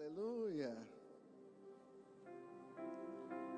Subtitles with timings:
[0.00, 0.74] Aleluia.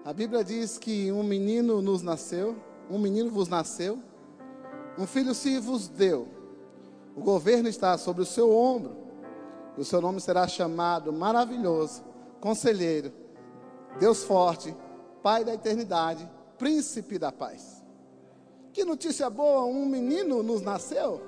[0.04, 2.56] A Bíblia diz que um menino nos nasceu,
[2.90, 4.02] um menino vos nasceu,
[4.98, 6.26] um filho se vos deu.
[7.14, 8.96] O governo está sobre o seu ombro,
[9.78, 12.02] e o seu nome será chamado Maravilhoso,
[12.40, 13.12] Conselheiro,
[14.00, 14.76] Deus Forte,
[15.22, 16.28] Pai da Eternidade,
[16.58, 17.84] Príncipe da Paz.
[18.72, 21.22] Que notícia boa, um menino nos nasceu.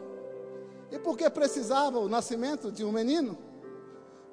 [0.90, 3.53] E por que precisava o nascimento de um menino?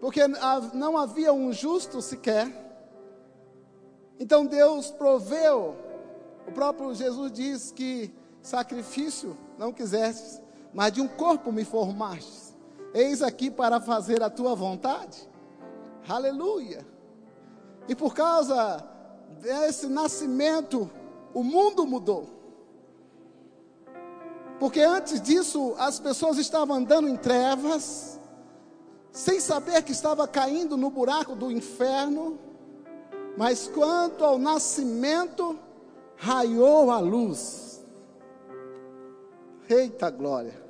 [0.02, 0.28] Porque
[0.74, 2.52] não havia um justo sequer.
[4.20, 5.76] Então Deus proveu.
[6.48, 10.42] O próprio Jesus diz que sacrifício não quisestes,
[10.74, 12.58] mas de um corpo me formastes.
[12.96, 15.30] Eis aqui para fazer a tua vontade.
[16.10, 16.86] Aleluia.
[17.88, 18.84] E por causa
[19.40, 20.90] desse nascimento,
[21.32, 22.28] o mundo mudou.
[24.60, 28.20] Porque antes disso, as pessoas estavam andando em trevas,
[29.12, 32.40] sem saber que estava caindo no buraco do inferno,
[33.38, 35.58] mas quanto ao nascimento,
[36.16, 37.84] raiou a luz.
[39.70, 40.62] Eita glória!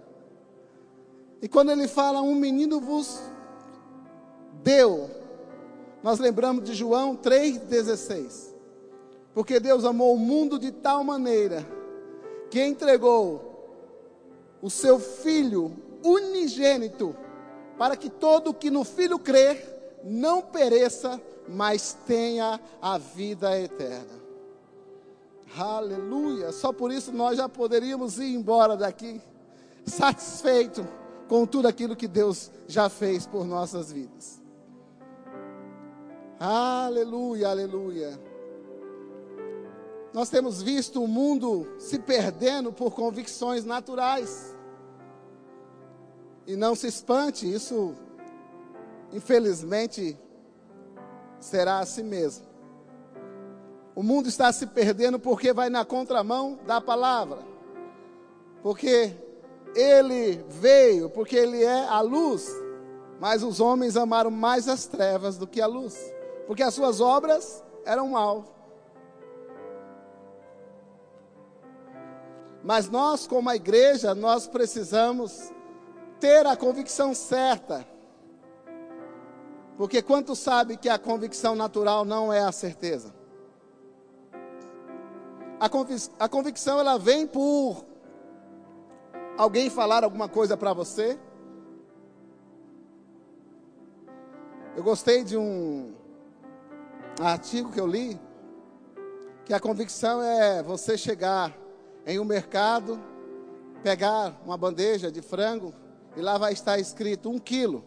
[1.41, 3.19] E quando ele fala, um menino vos
[4.63, 5.09] deu,
[6.03, 8.51] nós lembramos de João 3,16.
[9.33, 11.65] Porque Deus amou o mundo de tal maneira
[12.49, 13.49] que entregou
[14.61, 17.15] o seu Filho unigênito
[17.81, 24.21] para que todo que no Filho crer não pereça, mas tenha a vida eterna.
[25.57, 26.51] Aleluia!
[26.51, 29.19] Só por isso nós já poderíamos ir embora daqui,
[29.83, 30.87] satisfeito
[31.27, 34.39] com tudo aquilo que Deus já fez por nossas vidas.
[36.39, 38.21] Aleluia, aleluia.
[40.13, 44.55] Nós temos visto o mundo se perdendo por convicções naturais.
[46.45, 47.95] E não se espante, isso
[49.11, 50.17] infelizmente
[51.39, 52.45] será assim mesmo.
[53.95, 57.39] O mundo está se perdendo porque vai na contramão da palavra.
[58.63, 59.13] Porque
[59.75, 62.47] ele veio, porque ele é a luz,
[63.19, 65.97] mas os homens amaram mais as trevas do que a luz,
[66.47, 68.45] porque as suas obras eram mal.
[72.63, 75.51] Mas nós, como a igreja, nós precisamos
[76.21, 77.85] ter a convicção certa.
[79.75, 83.13] Porque quanto sabe que a convicção natural não é a certeza?
[85.59, 87.83] A, convic a convicção ela vem por
[89.35, 91.19] alguém falar alguma coisa para você.
[94.75, 95.93] Eu gostei de um
[97.19, 98.19] artigo que eu li,
[99.43, 101.57] que a convicção é você chegar
[102.05, 103.01] em um mercado,
[103.83, 105.80] pegar uma bandeja de frango
[106.15, 107.83] e lá vai estar escrito um quilo.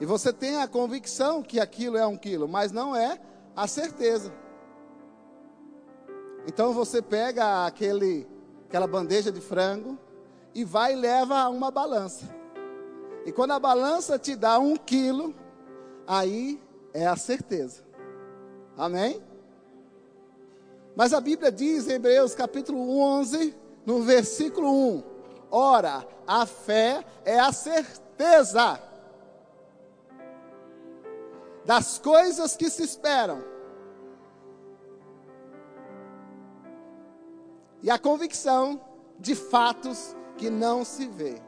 [0.00, 3.20] E você tem a convicção que aquilo é um quilo, mas não é
[3.54, 4.32] a certeza.
[6.46, 8.26] Então você pega aquele,
[8.68, 9.98] aquela bandeja de frango
[10.54, 12.34] e vai e leva a uma balança.
[13.24, 15.34] E quando a balança te dá um quilo,
[16.06, 16.60] aí
[16.92, 17.82] é a certeza.
[18.76, 19.22] Amém?
[20.94, 23.56] Mas a Bíblia diz em Hebreus capítulo 11,
[23.86, 25.13] no versículo 1:
[25.50, 28.80] Ora, a fé é a certeza
[31.64, 33.42] das coisas que se esperam.
[37.82, 38.80] E a convicção
[39.18, 41.40] de fatos que não se vê.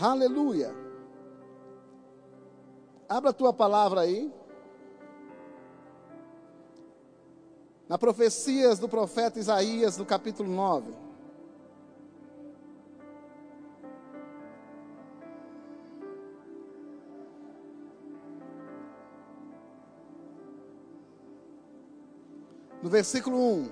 [0.00, 0.74] Aleluia.
[3.08, 4.32] Abra a tua palavra aí.
[7.88, 11.04] Na profecias do profeta Isaías, no capítulo 9.
[22.82, 23.68] No versículo 1,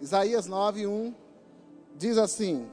[0.00, 1.14] Isaías 9, 1,
[1.96, 2.68] diz assim: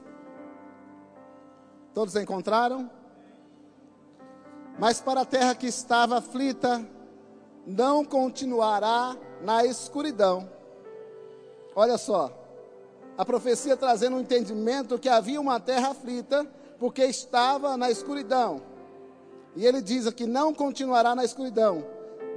[1.94, 2.90] Todos encontraram?
[4.76, 6.84] Mas para a terra que estava aflita,
[7.70, 10.48] não continuará na escuridão.
[11.74, 12.32] Olha só,
[13.16, 16.46] a profecia trazendo um entendimento que havia uma terra aflita,
[16.78, 18.62] porque estava na escuridão.
[19.54, 21.84] E ele diz aqui: não continuará na escuridão,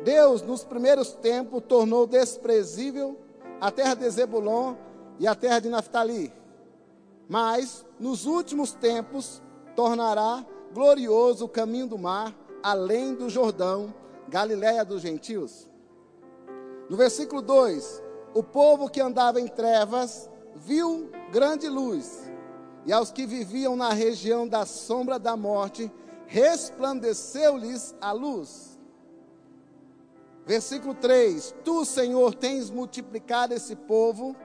[0.03, 3.17] Deus, nos primeiros tempos, tornou desprezível
[3.59, 4.75] a terra de Zebulon
[5.17, 6.31] e a terra de Naftali.
[7.27, 9.41] Mas, nos últimos tempos,
[9.75, 13.93] tornará glorioso o caminho do mar, além do Jordão,
[14.33, 15.69] Galiléia dos gentios.
[16.89, 18.01] No versículo 2:
[18.33, 22.31] O povo que andava em trevas viu grande luz,
[22.83, 25.91] e aos que viviam na região da sombra da morte,
[26.25, 28.79] resplandeceu-lhes a luz.
[30.47, 34.35] Versículo 3: Tu, Senhor, tens multiplicado esse povo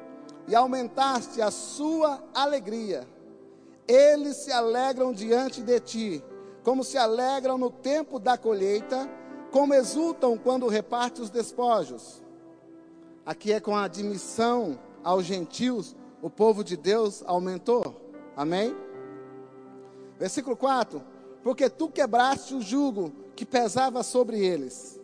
[0.46, 3.08] e aumentaste a sua alegria.
[3.86, 6.24] Eles se alegram diante de ti,
[6.62, 9.08] como se alegram no tempo da colheita,
[9.50, 12.22] como exultam quando reparte os despojos.
[13.24, 18.00] Aqui é com a admissão aos gentios, o povo de Deus aumentou.
[18.36, 18.74] Amém?
[20.18, 21.02] Versículo 4:
[21.42, 25.00] Porque tu quebraste o jugo que pesava sobre eles,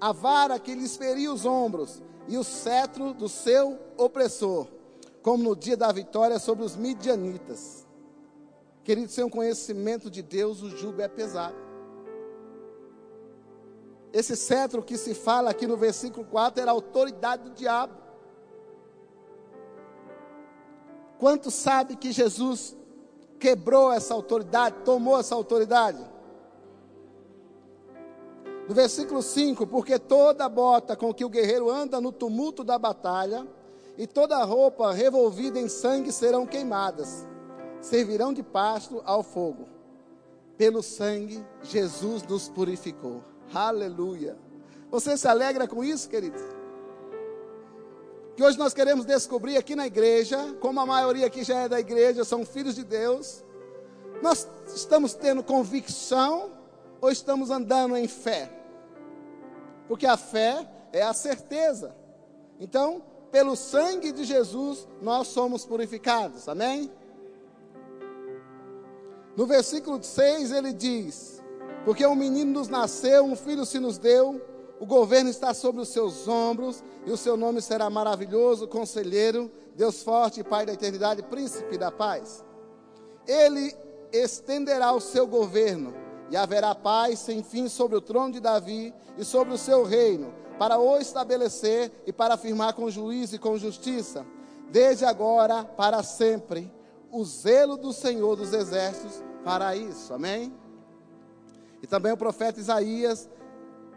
[0.00, 4.66] a vara que lhes feria os ombros, e o cetro do seu opressor,
[5.22, 7.86] como no dia da vitória sobre os midianitas.
[8.84, 11.69] Querido, sem o conhecimento de Deus, o jugo é pesado.
[14.12, 17.94] Esse cetro que se fala aqui no versículo 4 era a autoridade do diabo.
[21.18, 22.76] Quanto sabe que Jesus
[23.38, 26.02] quebrou essa autoridade, tomou essa autoridade?
[28.66, 33.46] No versículo 5: Porque toda bota com que o guerreiro anda no tumulto da batalha,
[33.98, 37.26] e toda roupa revolvida em sangue serão queimadas,
[37.80, 39.68] servirão de pasto ao fogo.
[40.56, 43.29] Pelo sangue, Jesus nos purificou.
[43.52, 44.36] Aleluia.
[44.90, 46.38] Você se alegra com isso, querido?
[48.36, 51.80] Que hoje nós queremos descobrir aqui na igreja, como a maioria aqui já é da
[51.80, 53.44] igreja, são filhos de Deus.
[54.22, 56.50] Nós estamos tendo convicção
[57.00, 58.50] ou estamos andando em fé?
[59.88, 61.94] Porque a fé é a certeza.
[62.58, 66.48] Então, pelo sangue de Jesus, nós somos purificados.
[66.48, 66.90] Amém?
[69.36, 71.39] No versículo 6 ele diz:
[71.84, 74.40] Porque um menino nos nasceu, um filho se nos deu,
[74.78, 80.02] o governo está sobre os seus ombros, e o seu nome será maravilhoso, conselheiro, Deus
[80.02, 82.44] forte, Pai da eternidade, príncipe da paz.
[83.26, 83.74] Ele
[84.12, 85.94] estenderá o seu governo,
[86.30, 90.32] e haverá paz sem fim sobre o trono de Davi e sobre o seu reino,
[90.58, 94.24] para o estabelecer e para afirmar com juízo e com justiça,
[94.70, 96.72] desde agora para sempre.
[97.10, 100.14] O zelo do Senhor dos exércitos para isso.
[100.14, 100.54] Amém?
[101.82, 103.28] E também o profeta Isaías,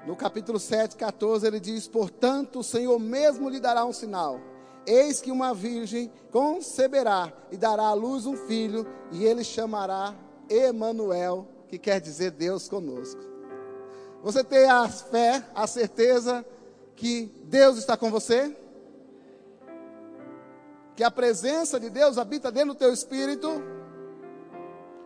[0.06, 4.40] no capítulo 7, 14, ele diz: Portanto, o Senhor mesmo lhe dará um sinal.
[4.86, 10.14] Eis que uma virgem conceberá e dará à luz um filho, e ele chamará
[10.50, 13.22] Emanuel, que quer dizer Deus conosco.
[14.22, 16.46] Você tem a fé, a certeza
[16.96, 18.56] que Deus está com você?
[20.96, 23.50] Que a presença de Deus habita dentro do teu espírito?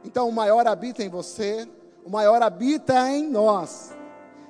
[0.04, 1.68] Então o maior habita em você,
[2.08, 3.94] o maior habita em nós.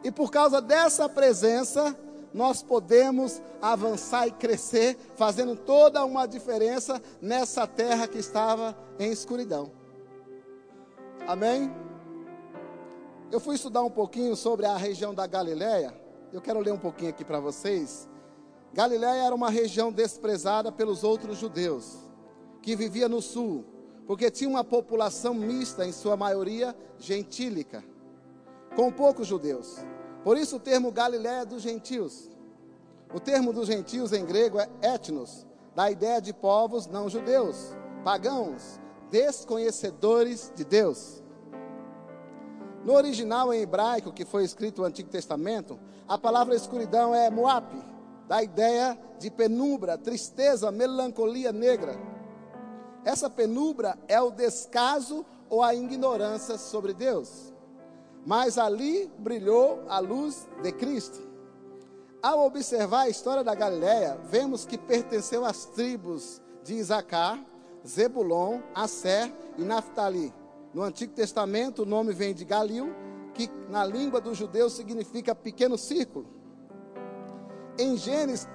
[0.03, 1.97] E por causa dessa presença,
[2.31, 9.71] nós podemos avançar e crescer, fazendo toda uma diferença nessa terra que estava em escuridão.
[11.27, 11.75] Amém?
[13.31, 15.99] Eu fui estudar um pouquinho sobre a região da Galileia.
[16.31, 18.07] Eu quero ler um pouquinho aqui para vocês.
[18.71, 21.97] Galileia era uma região desprezada pelos outros judeus,
[22.61, 23.65] que vivia no sul,
[24.07, 27.83] porque tinha uma população mista, em sua maioria gentílica,
[28.75, 29.77] com poucos judeus.
[30.23, 32.29] Por isso o termo Galileia dos gentios.
[33.13, 35.45] O termo dos gentios em grego é etnos,
[35.75, 38.79] da ideia de povos não judeus, pagãos,
[39.11, 41.21] desconhecedores de Deus.
[42.83, 47.67] No original em hebraico, que foi escrito no Antigo Testamento, a palavra escuridão é Moab,
[48.25, 52.16] da ideia de penumbra, tristeza, melancolia negra.
[53.07, 57.53] Essa penumbra é o descaso ou a ignorância sobre Deus.
[58.25, 61.17] Mas ali brilhou a luz de Cristo.
[62.21, 67.41] Ao observar a história da Galiléia, vemos que pertenceu às tribos de Isacar,
[67.87, 70.33] Zebulon, Asser e Naphtali.
[70.73, 72.93] No Antigo Testamento, o nome vem de Galil,
[73.33, 76.27] que na língua dos judeus significa pequeno círculo.
[77.79, 78.49] Em Gênesis,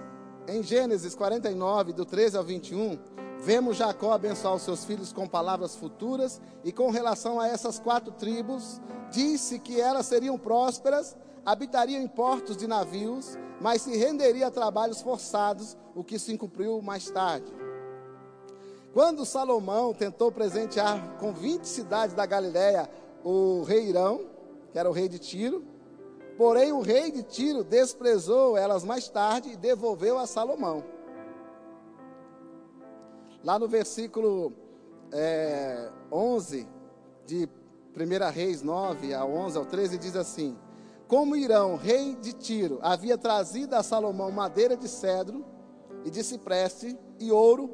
[0.47, 2.99] em Gênesis 49, do 13 ao 21,
[3.43, 8.13] vemos Jacó abençoar os seus filhos com palavras futuras, e com relação a essas quatro
[8.13, 8.81] tribos,
[9.11, 15.03] disse que elas seriam prósperas, habitariam em portos de navios, mas se renderia a trabalhos
[15.03, 17.53] forçados, o que se cumpriu mais tarde.
[18.93, 22.89] Quando Salomão tentou presentear com 20 cidades da Galiléia
[23.25, 24.21] o rei Irão,
[24.71, 25.65] que era o rei de Tiro,
[26.39, 30.85] porém o rei de Tiro desprezou elas mais tarde e devolveu a Salomão.
[33.45, 34.53] Lá no versículo
[35.13, 36.67] é, 11
[37.27, 37.49] de
[37.97, 40.57] 1 Reis 9, a 11 ao 13, diz assim:
[41.09, 45.45] Como Irão, rei de Tiro, havia trazido a Salomão madeira de cedro
[46.05, 47.71] e de cipreste e ouro,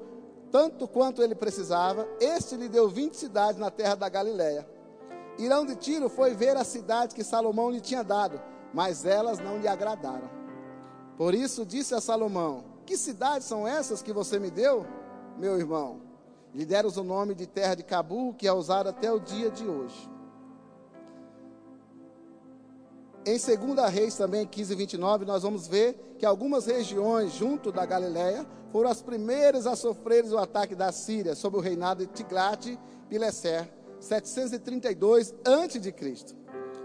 [0.51, 4.67] tanto quanto ele precisava, este lhe deu 20 cidades na terra da Galiléia.
[5.39, 8.41] Irão de Tiro foi ver a cidade que Salomão lhe tinha dado,
[8.73, 10.29] mas elas não lhe agradaram.
[11.17, 14.85] Por isso disse a Salomão: Que cidades são essas que você me deu,
[15.39, 16.01] meu irmão?
[16.55, 19.67] Lhe deram o nome de terra de Cabu, que é usado até o dia de
[19.67, 20.11] hoje.
[23.25, 27.85] Em 2 Reis também, 15 e 29, nós vamos ver que algumas regiões junto da
[27.85, 33.69] Galiléia foram as primeiras a sofrer o ataque da Síria sob o reinado de Tiglat-Pileser,
[34.01, 36.37] 732 a.C.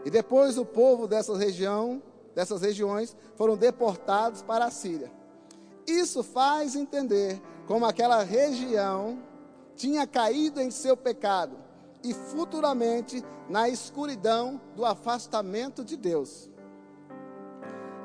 [0.06, 2.04] E depois o povo dessa região,
[2.36, 5.12] dessas regiões foram deportados para a Síria.
[5.88, 9.20] Isso faz entender como aquela região
[9.76, 11.58] tinha caído em seu pecado
[12.04, 16.50] e futuramente na escuridão do afastamento de Deus.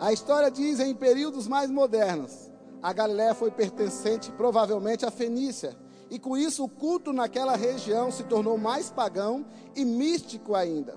[0.01, 5.77] A história diz em períodos mais modernos, a Galiléia foi pertencente provavelmente à Fenícia,
[6.11, 10.97] e com isso o culto naquela região se tornou mais pagão e místico ainda.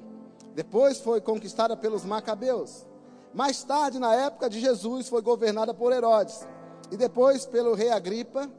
[0.54, 2.86] Depois foi conquistada pelos macabeus.
[3.34, 6.48] Mais tarde, na época de Jesus, foi governada por Herodes,
[6.90, 8.50] e depois pelo rei Agripa,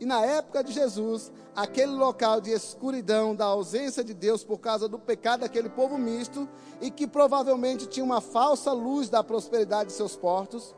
[0.00, 4.88] e na época de Jesus, aquele local de escuridão, da ausência de Deus por causa
[4.88, 6.48] do pecado daquele povo misto,
[6.80, 10.74] e que provavelmente tinha uma falsa luz da prosperidade de seus portos,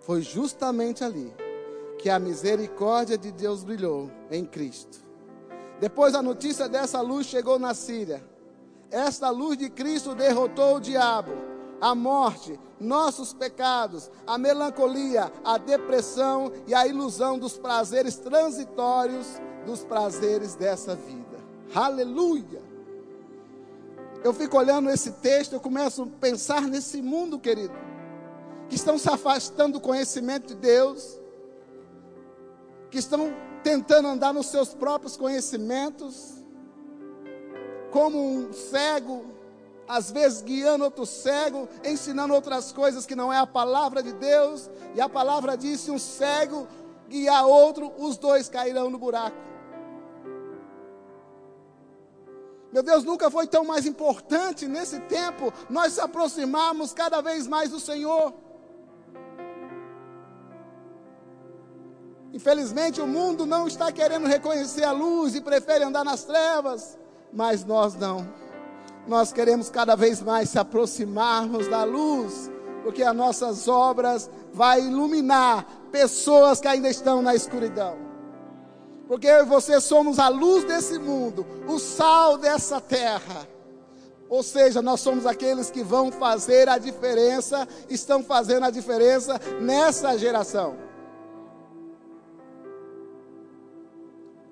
[0.00, 1.32] foi justamente ali
[1.98, 5.04] que a misericórdia de Deus brilhou em Cristo.
[5.80, 8.24] Depois a notícia dessa luz chegou na Síria.
[8.90, 11.47] Esta luz de Cristo derrotou o diabo
[11.80, 19.26] a morte, nossos pecados, a melancolia, a depressão e a ilusão dos prazeres transitórios
[19.64, 21.38] dos prazeres dessa vida.
[21.74, 22.62] Aleluia!
[24.24, 27.74] Eu fico olhando esse texto, eu começo a pensar nesse mundo, querido,
[28.68, 31.20] que estão se afastando do conhecimento de Deus,
[32.90, 33.32] que estão
[33.62, 36.44] tentando andar nos seus próprios conhecimentos,
[37.90, 39.37] como um cego
[39.88, 44.70] às vezes guiando outro cego, ensinando outras coisas que não é a palavra de Deus,
[44.94, 46.68] e a palavra diz: se um cego
[47.08, 49.48] guiar outro, os dois cairão no buraco.
[52.70, 57.70] Meu Deus, nunca foi tão mais importante nesse tempo nós se aproximarmos cada vez mais
[57.70, 58.34] do Senhor.
[62.30, 66.98] Infelizmente, o mundo não está querendo reconhecer a luz e prefere andar nas trevas,
[67.32, 68.47] mas nós não
[69.08, 72.50] nós queremos cada vez mais se aproximarmos da luz,
[72.82, 77.96] porque as nossas obras vai iluminar pessoas que ainda estão na escuridão.
[79.08, 83.48] Porque eu e você somos a luz desse mundo, o sal dessa terra.
[84.28, 90.18] Ou seja, nós somos aqueles que vão fazer a diferença, estão fazendo a diferença nessa
[90.18, 90.76] geração.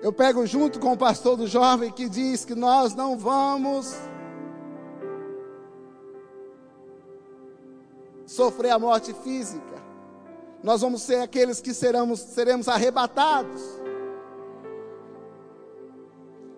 [0.01, 3.95] Eu pego junto com o pastor do jovem que diz que nós não vamos
[8.27, 9.77] sofrer a morte física.
[10.63, 13.63] Nós vamos ser aqueles que seremos, seremos arrebatados.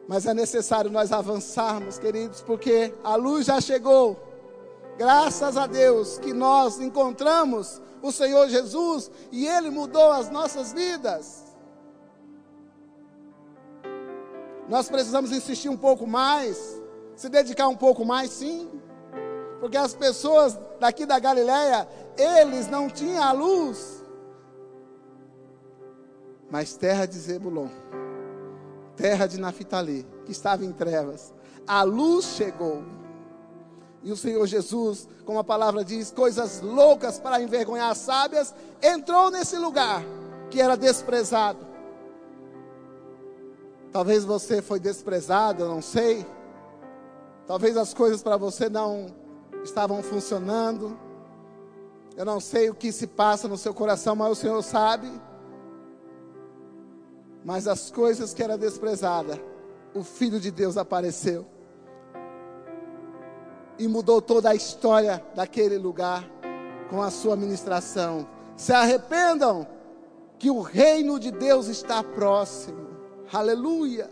[0.08, 4.18] Mas é necessário nós avançarmos, queridos, porque a luz já chegou.
[4.96, 11.44] Graças a Deus que nós encontramos o Senhor Jesus e Ele mudou as nossas vidas.
[14.68, 16.82] Nós precisamos insistir um pouco mais,
[17.14, 18.68] se dedicar um pouco mais, sim.
[19.60, 24.02] Porque as pessoas daqui da Galiléia, eles não tinham a luz.
[26.50, 27.68] Mas terra de Zebulon,
[28.96, 31.32] terra de Naphtali, que estava em trevas,
[31.66, 32.82] a luz chegou.
[34.02, 39.30] E o Senhor Jesus, como a palavra diz, coisas loucas para envergonhar as sábias, entrou
[39.30, 40.02] nesse lugar
[40.50, 41.66] que era desprezado.
[43.92, 46.24] Talvez você foi desprezado, eu não sei.
[47.46, 49.06] Talvez as coisas para você não
[49.62, 50.98] estavam funcionando.
[52.16, 55.08] Eu não sei o que se passa no seu coração, mas o Senhor sabe.
[57.44, 59.40] Mas as coisas que era desprezada,
[59.94, 61.46] o Filho de Deus apareceu
[63.78, 66.28] e mudou toda a história daquele lugar
[66.90, 68.28] com a sua ministração.
[68.56, 69.66] Se arrependam,
[70.38, 72.88] que o reino de Deus está próximo.
[73.32, 74.08] Aleluia.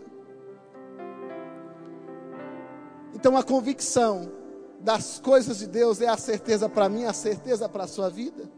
[3.13, 4.29] Então a convicção
[4.79, 8.49] das coisas de Deus é a certeza para mim, a certeza para a sua vida.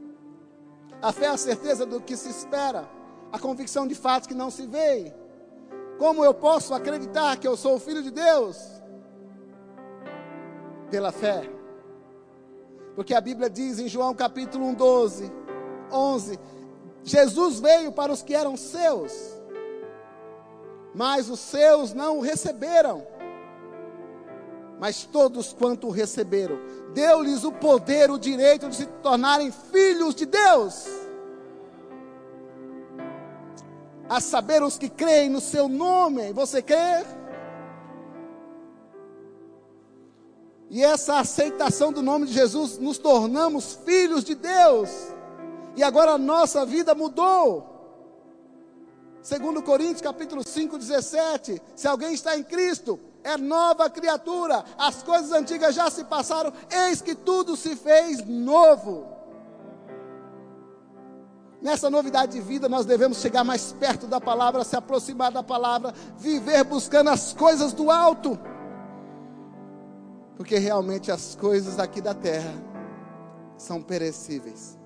[1.01, 2.89] A fé é a certeza do que se espera,
[3.31, 5.13] a convicção de fatos que não se veem.
[5.97, 8.57] Como eu posso acreditar que eu sou o filho de Deus?
[10.89, 11.49] Pela fé.
[12.95, 15.31] Porque a Bíblia diz em João capítulo 1, 12,
[15.91, 16.39] 11:
[17.03, 19.13] Jesus veio para os que eram seus,
[20.93, 23.07] mas os seus não o receberam.
[24.79, 26.57] Mas todos quanto o receberam,
[26.93, 30.87] deu-lhes o poder, o direito de se tornarem filhos de Deus.
[34.07, 36.31] A saber, os que creem no seu nome.
[36.31, 37.05] Você crê?
[40.69, 44.89] E essa aceitação do nome de Jesus, nos tornamos filhos de Deus.
[45.75, 47.67] E agora a nossa vida mudou.
[49.21, 55.31] Segundo Coríntios capítulo 5, 17, se alguém está em Cristo, é nova criatura, as coisas
[55.31, 59.07] antigas já se passaram, eis que tudo se fez novo.
[61.61, 65.93] Nessa novidade de vida, nós devemos chegar mais perto da palavra, se aproximar da palavra,
[66.17, 68.39] viver buscando as coisas do alto,
[70.37, 72.53] porque realmente as coisas aqui da terra
[73.57, 74.78] são perecíveis.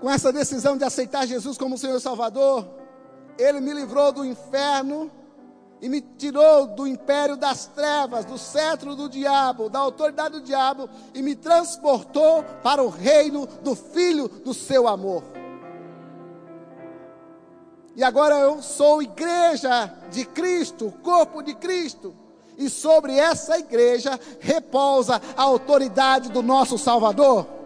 [0.00, 2.66] Com essa decisão de aceitar Jesus como Senhor e Salvador,
[3.38, 5.10] Ele me livrou do inferno
[5.80, 10.88] e me tirou do império das trevas, do cetro do diabo, da autoridade do diabo
[11.14, 15.22] e me transportou para o reino do Filho do seu amor.
[17.94, 22.14] E agora eu sou igreja de Cristo, corpo de Cristo.
[22.56, 27.59] E sobre essa igreja repousa a autoridade do nosso Salvador.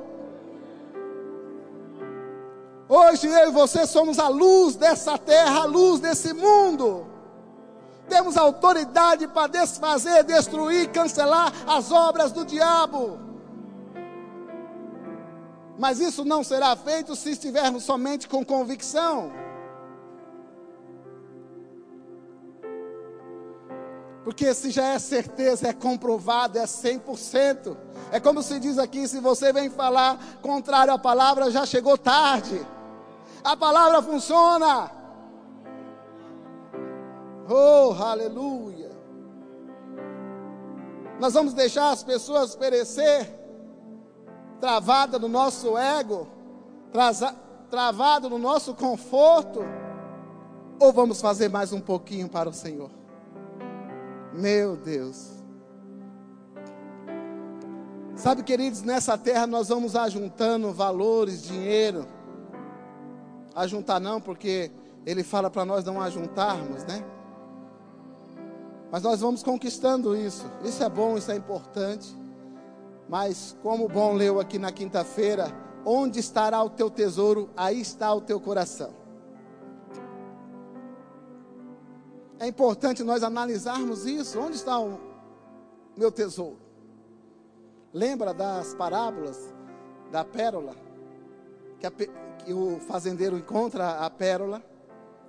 [2.97, 7.05] Hoje eu e você somos a luz dessa terra, a luz desse mundo.
[8.09, 13.19] Temos autoridade para desfazer, destruir, cancelar as obras do diabo.
[15.77, 19.33] Mas isso não será feito se estivermos somente com convicção.
[24.23, 27.77] Porque se já é certeza, é comprovado, é 100%.
[28.13, 32.65] É como se diz aqui: se você vem falar contrário à palavra, já chegou tarde.
[33.45, 34.91] A palavra funciona.
[37.47, 38.91] Oh, aleluia.
[41.21, 43.31] Nós vamos deixar as pessoas perecer,
[44.61, 46.27] travada no nosso ego,
[47.71, 49.61] travado no nosso conforto,
[50.81, 52.91] ou vamos fazer mais um pouquinho para o Senhor?
[54.33, 55.33] Meu Deus.
[58.17, 62.07] Sabe, queridos, nessa terra nós vamos ajuntando valores, dinheiro,
[63.55, 64.71] ajuntar não, porque
[65.07, 67.05] ele fala para nós não ajuntarmos, né?
[68.91, 70.45] Mas nós vamos conquistando isso.
[70.63, 72.17] Isso é bom, isso é importante.
[73.09, 75.53] Mas como o bom leu aqui na quinta-feira,
[75.85, 78.95] onde estará o teu tesouro, aí está o teu coração.
[82.39, 84.39] É importante nós analisarmos isso.
[84.39, 84.99] Onde está o
[85.97, 86.59] meu tesouro?
[87.93, 89.53] Lembra das parábolas
[90.11, 90.75] da pérola?
[91.79, 91.93] Que a,
[92.45, 94.63] que o fazendeiro encontra a pérola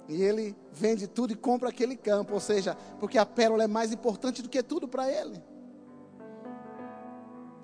[0.07, 3.91] e ele vende tudo e compra aquele campo, ou seja, porque a pérola é mais
[3.91, 5.41] importante do que tudo para ele.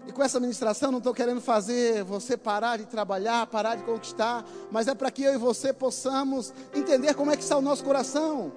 [0.08, 4.44] E com essa ministração não estou querendo fazer você parar de trabalhar, parar de conquistar,
[4.72, 7.84] mas é para que eu e você possamos entender como é que está o nosso
[7.84, 8.52] coração.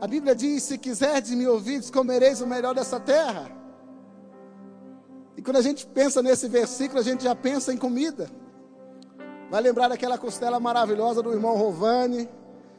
[0.00, 3.59] A Bíblia diz: se quiserdes me ouvir, comereis o melhor dessa terra.
[5.40, 8.30] E quando a gente pensa nesse versículo, a gente já pensa em comida.
[9.50, 12.28] Vai lembrar daquela costela maravilhosa do irmão Rovani,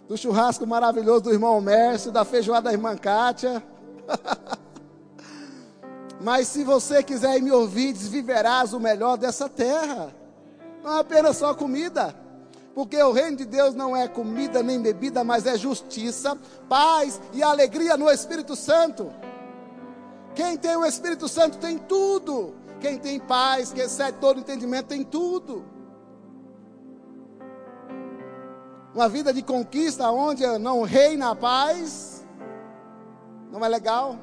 [0.07, 3.63] do churrasco maravilhoso do irmão Mércio, da feijoada da irmã Kátia.
[6.21, 10.15] Mas se você quiser me ouvir, viverás o melhor dessa terra.
[10.83, 12.15] Não é apenas só comida.
[12.75, 16.37] Porque o reino de Deus não é comida nem bebida, mas é justiça,
[16.69, 19.11] paz e alegria no Espírito Santo.
[20.35, 22.55] Quem tem o Espírito Santo tem tudo.
[22.79, 25.63] Quem tem paz, que excede todo entendimento, tem tudo.
[28.93, 32.25] Uma vida de conquista onde não reina a paz,
[33.51, 34.17] não é legal.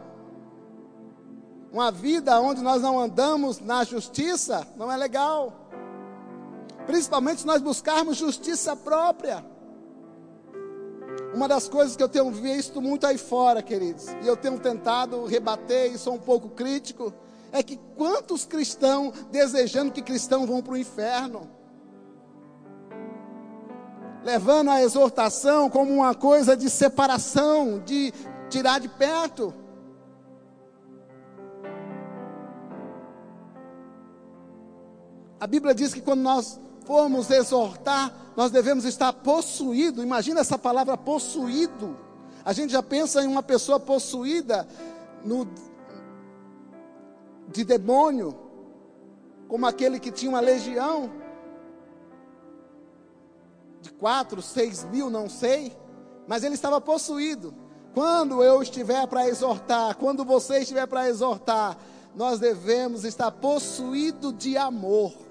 [1.72, 5.52] Uma vida onde nós não andamos na justiça, não é legal.
[6.86, 9.44] Principalmente se nós buscarmos justiça própria.
[11.34, 15.24] Uma das coisas que eu tenho visto muito aí fora, queridos, e eu tenho tentado
[15.26, 17.12] rebater e sou um pouco crítico,
[17.52, 21.48] é que quantos cristãos desejando que cristãos vão para o inferno,
[24.24, 28.12] levando a exortação como uma coisa de separação, de
[28.48, 29.54] tirar de perto.
[35.40, 40.02] A Bíblia diz que quando nós formos exortar, nós devemos estar possuído.
[40.02, 41.94] Imagina essa palavra possuído.
[42.42, 44.66] A gente já pensa em uma pessoa possuída
[45.22, 45.46] no,
[47.48, 48.34] de demônio,
[49.48, 51.10] como aquele que tinha uma legião.
[53.82, 55.76] de quatro, seis mil, não sei,
[56.26, 57.54] mas ele estava possuído.
[57.92, 61.76] Quando eu estiver para exortar, quando você estiver para exortar,
[62.14, 65.27] nós devemos estar possuído de amor.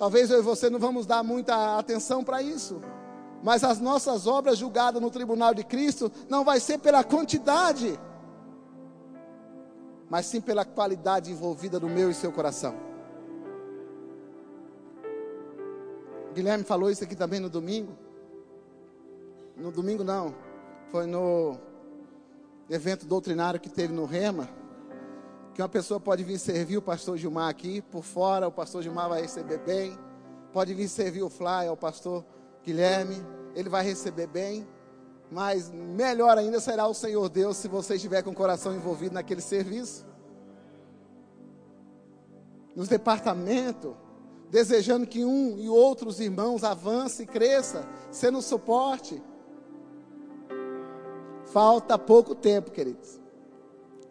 [0.00, 2.80] Talvez eu e você não vamos dar muita atenção para isso.
[3.42, 8.00] Mas as nossas obras julgadas no tribunal de Cristo não vai ser pela quantidade,
[10.08, 12.74] mas sim pela qualidade envolvida no meu e seu coração.
[16.32, 17.92] Guilherme falou isso aqui também no domingo.
[19.54, 20.34] No domingo não,
[20.90, 21.58] foi no
[22.70, 24.48] evento doutrinário que teve no Rema,
[25.54, 29.08] que uma pessoa pode vir servir o pastor Gilmar aqui, por fora o pastor Gilmar
[29.08, 29.98] vai receber bem,
[30.52, 32.24] pode vir servir o Fly ao pastor
[32.64, 34.66] Guilherme, ele vai receber bem,
[35.30, 39.40] mas melhor ainda será o Senhor Deus se você estiver com o coração envolvido naquele
[39.40, 40.06] serviço.
[42.74, 43.94] Nos departamentos,
[44.50, 49.22] desejando que um e outros irmãos avancem e cresçam, sendo suporte.
[51.46, 53.19] Falta pouco tempo, queridos.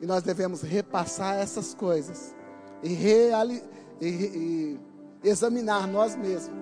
[0.02, 2.36] E nós devemos repassar essas coisas
[2.82, 3.64] e, reali
[4.00, 4.80] e, e
[5.24, 6.58] examinar nós mesmos.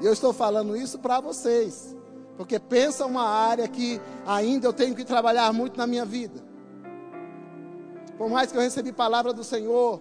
[0.00, 1.96] E eu estou falando isso para vocês,
[2.36, 6.42] porque pensa uma área que ainda eu tenho que trabalhar muito na minha vida.
[8.16, 10.00] Por mais que eu recebi palavra do Senhor,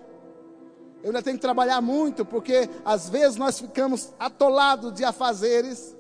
[1.03, 5.95] eu ainda tenho que trabalhar muito, porque às vezes nós ficamos atolados de afazeres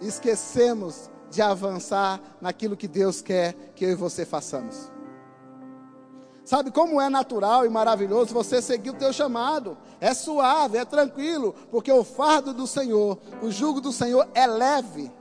[0.00, 4.90] e esquecemos de avançar naquilo que Deus quer que eu e você façamos.
[6.50, 9.78] Sabe como é natural e maravilhoso você seguir o teu chamado?
[10.00, 15.12] É suave, é tranquilo, porque o fardo do Senhor, o jugo do Senhor é leve.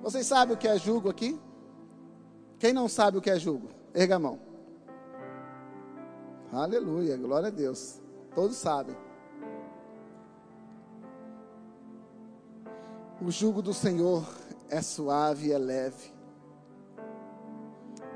[0.00, 1.36] Vocês sabem o que é jugo aqui?
[2.60, 3.70] Quem não sabe o que é jugo?
[3.92, 4.38] Erga a mão.
[6.52, 8.00] Aleluia, glória a Deus.
[8.36, 8.96] Todos sabem.
[13.20, 14.24] O jugo do Senhor
[14.70, 16.17] é suave e é leve.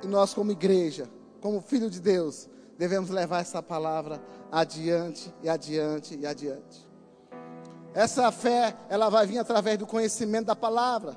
[0.02, 1.08] E nós, como igreja,
[1.40, 6.90] como filho de Deus, devemos levar essa palavra adiante e adiante e adiante.
[7.94, 11.16] Essa fé, ela vai vir através do conhecimento da palavra.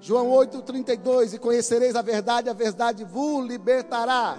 [0.00, 4.36] João 8,32: E conhecereis a verdade, a verdade vos libertará.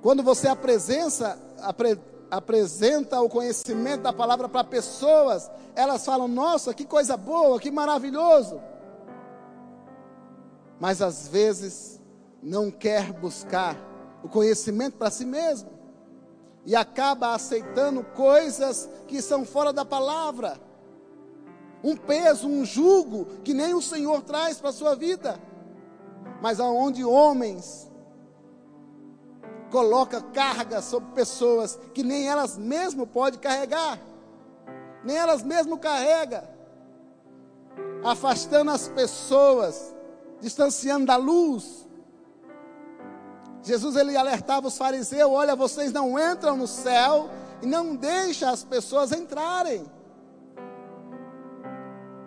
[0.00, 6.86] Quando você apresenta, apre, apresenta o conhecimento da palavra para pessoas, elas falam: Nossa, que
[6.86, 8.60] coisa boa, que maravilhoso
[10.78, 12.00] mas às vezes
[12.42, 13.76] não quer buscar
[14.22, 15.70] o conhecimento para si mesmo
[16.64, 20.60] e acaba aceitando coisas que são fora da palavra.
[21.82, 25.40] Um peso, um jugo que nem o Senhor traz para a sua vida.
[26.42, 27.90] Mas aonde homens
[29.70, 34.00] coloca carga sobre pessoas que nem elas mesmas podem carregar.
[35.04, 36.42] Nem elas mesmas carregam.
[38.02, 39.94] Afastando as pessoas
[40.40, 41.86] distanciando da luz.
[43.62, 47.28] Jesus ele alertava os fariseus: olha, vocês não entram no céu
[47.62, 49.84] e não deixam as pessoas entrarem.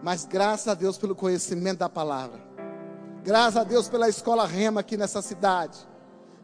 [0.01, 2.39] Mas graças a Deus pelo conhecimento da palavra.
[3.23, 5.77] Graças a Deus pela escola Rema aqui nessa cidade.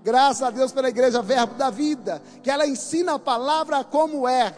[0.04, 4.54] Graças a Deus pela igreja Verbo da Vida, que ela ensina a palavra como é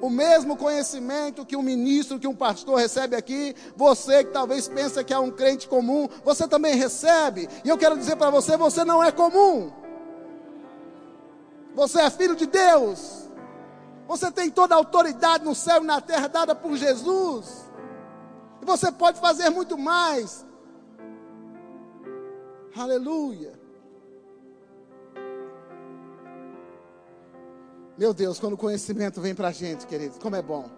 [0.00, 5.02] o mesmo conhecimento que um ministro, que um pastor recebe aqui, você que talvez pensa
[5.02, 7.48] que é um crente comum, você também recebe.
[7.64, 9.72] E eu quero dizer para você, você não é comum.
[11.74, 13.26] Você é filho de Deus.
[14.06, 17.66] Você tem toda a autoridade no céu e na terra dada por Jesus.
[18.62, 20.46] E você pode fazer muito mais.
[22.76, 23.55] Aleluia.
[27.98, 30.68] Meu Deus, quando o conhecimento vem para a gente, queridos, como é bom.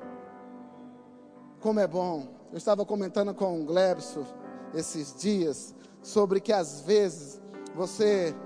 [1.58, 2.28] Como é bom.
[2.52, 4.24] Eu estava comentando com o Glebson
[4.72, 7.42] esses dias sobre que às vezes
[7.74, 8.36] você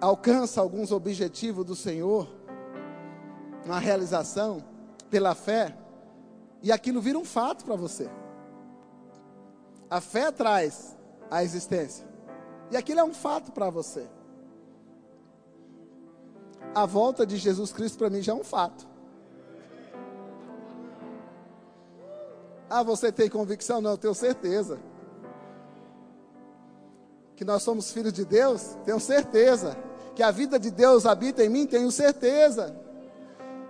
[0.00, 2.28] alcança alguns objetivos do Senhor,
[3.64, 4.64] uma realização
[5.08, 5.76] pela fé,
[6.62, 8.10] e aquilo vira um fato para você.
[9.88, 10.96] A fé traz
[11.30, 12.04] a existência,
[12.68, 14.08] e aquilo é um fato para você
[16.74, 18.88] a volta de Jesus Cristo para mim já é um fato.
[22.68, 23.80] Ah, você tem convicção?
[23.80, 24.78] Não, eu tenho certeza.
[27.34, 28.76] Que nós somos filhos de Deus?
[28.84, 29.76] Tenho certeza.
[30.14, 31.66] Que a vida de Deus habita em mim?
[31.66, 32.76] Tenho certeza.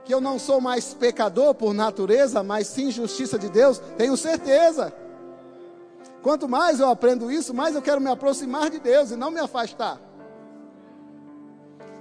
[0.05, 3.79] Que eu não sou mais pecador por natureza, mas sim justiça de Deus?
[3.97, 4.93] Tenho certeza.
[6.23, 9.41] Quanto mais eu aprendo isso, mais eu quero me aproximar de Deus e não me
[9.41, 9.99] afastar.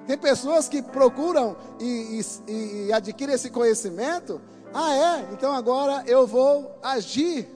[0.09, 4.41] Tem pessoas que procuram e, e, e adquirem esse conhecimento.
[4.73, 5.29] Ah, é?
[5.33, 7.47] Então agora eu vou agir.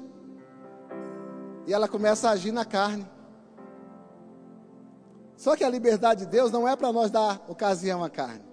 [1.65, 3.09] E ela começa a agir na carne.
[5.35, 8.43] Só que a liberdade de Deus não é para nós dar ocasião à carne.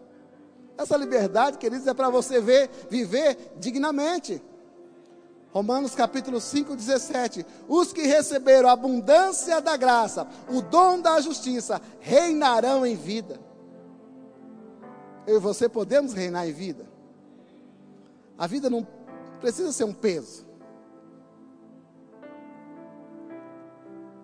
[0.79, 4.43] Essa liberdade, queridos, é para você ver, viver dignamente.
[5.53, 7.45] Romanos capítulo 5, 17.
[7.69, 13.50] Os que receberam a abundância da graça, o dom da justiça, reinarão em vida.
[15.26, 16.87] Eu e você podemos reinar em vida.
[18.38, 18.87] A vida não
[19.40, 20.46] precisa ser um peso.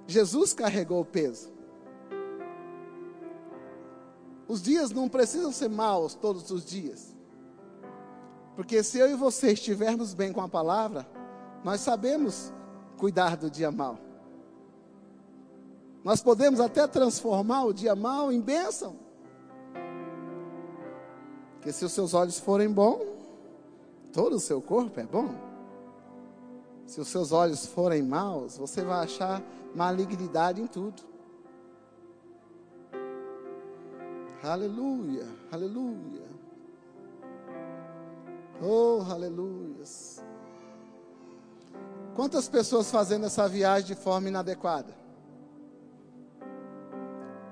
[0.06, 1.52] Jesus carregou o peso.
[4.48, 7.14] Os dias não precisam ser maus todos os dias.
[8.54, 11.06] Porque se eu e você estivermos bem com a palavra,
[11.62, 12.52] nós sabemos
[12.96, 13.98] cuidar do dia mal.
[16.02, 19.05] Nós podemos até transformar o dia mal em bênção.
[21.66, 23.02] Porque se os seus olhos forem bons,
[24.12, 25.34] todo o seu corpo é bom.
[26.86, 29.42] Se os seus olhos forem maus, você vai achar
[29.74, 31.02] malignidade em tudo.
[34.44, 36.28] Aleluia, aleluia.
[38.62, 40.22] Oh, aleluias.
[42.14, 44.94] Quantas pessoas fazendo essa viagem de forma inadequada?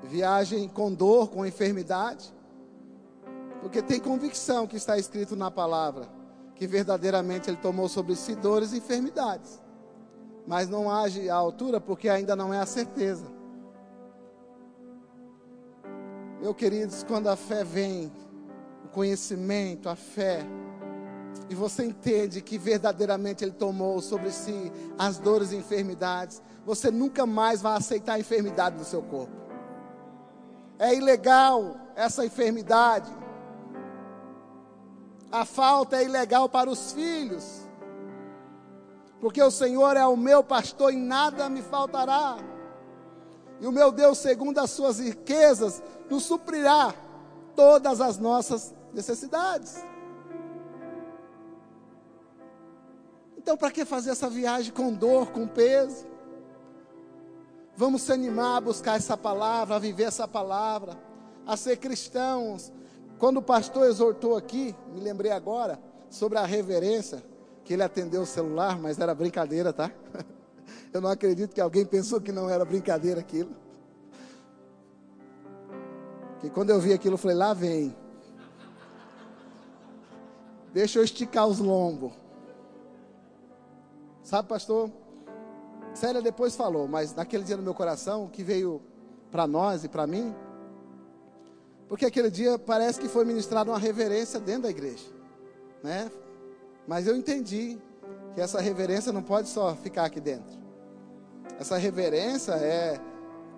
[0.05, 2.33] Viagem com dor, com enfermidade,
[3.65, 6.07] porque tem convicção que está escrito na palavra,
[6.55, 9.59] que verdadeiramente Ele tomou sobre si dores e enfermidades,
[10.47, 13.25] mas não age à altura porque ainda não é a certeza.
[16.43, 18.13] Meu queridos, quando a fé vem,
[18.85, 20.45] o conhecimento, a fé,
[21.49, 27.25] e você entende que verdadeiramente Ele tomou sobre si as dores e enfermidades, você nunca
[27.25, 29.33] mais vai aceitar a enfermidade do seu corpo.
[30.79, 33.24] É ilegal essa enfermidade.
[35.35, 37.67] A falta é ilegal para os filhos,
[39.21, 42.37] porque o Senhor é o meu pastor e nada me faltará.
[43.59, 46.95] E o meu Deus, segundo as suas riquezas, nos suprirá
[47.57, 49.85] todas as nossas necessidades.
[53.37, 56.07] Então, para que fazer essa viagem com dor, com peso?
[57.77, 60.97] Vamos se animar a buscar essa palavra, a viver essa palavra,
[61.45, 62.73] a ser cristãos.
[63.25, 67.25] Quando o pastor exortou aqui, me lembrei agora, sobre a reverência,
[67.65, 69.91] que ele atendeu o celular, mas era brincadeira, tá?
[70.93, 73.51] Eu não acredito que alguém pensou que não era brincadeira aquilo.
[76.39, 77.97] Que quando eu vi aquilo, eu falei: lá vem.
[80.75, 82.13] Deixa eu esticar os lombos.
[84.23, 84.91] Sabe, pastor?
[85.95, 88.83] Célia depois falou, mas naquele dia no meu coração, que veio
[89.31, 90.35] para nós e para mim,
[91.89, 95.05] porque aquele dia parece que foi ministrada uma reverência dentro da igreja,
[95.83, 96.11] né?
[96.87, 97.79] Mas eu entendi
[98.35, 100.63] que essa reverência não pode só ficar aqui dentro.
[101.59, 103.01] Essa reverência é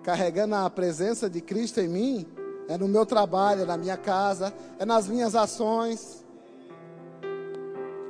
[0.03, 2.27] carregando a presença de Cristo em mim,
[2.67, 6.25] é no meu trabalho, é na minha casa, é nas minhas ações,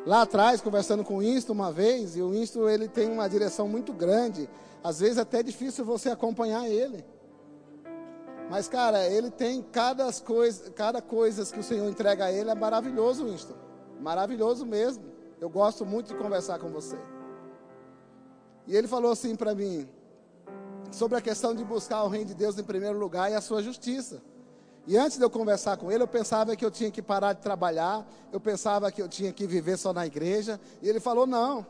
[0.08, 3.68] Lá atrás, conversando com o Insto uma vez, e o Insto ele tem uma direção
[3.68, 4.50] muito grande,
[4.82, 7.04] às vezes é até difícil você acompanhar ele.
[8.50, 12.56] Mas, cara, ele tem cada coisa, cada coisa que o Senhor entrega a ele é
[12.56, 13.56] maravilhoso, Winston.
[14.00, 15.04] Maravilhoso mesmo.
[15.40, 16.98] Eu gosto muito de conversar com você.
[18.66, 19.88] E ele falou assim para mim,
[20.92, 23.62] sobre a questão de buscar o reino de Deus em primeiro lugar e a sua
[23.62, 24.22] justiça.
[24.86, 27.42] E antes de eu conversar com ele, eu pensava que eu tinha que parar de
[27.42, 30.60] trabalhar, eu pensava que eu tinha que viver só na igreja.
[30.82, 31.66] E ele falou: não.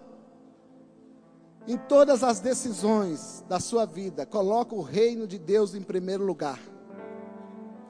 [1.67, 6.59] Em todas as decisões da sua vida, coloca o reino de Deus em primeiro lugar.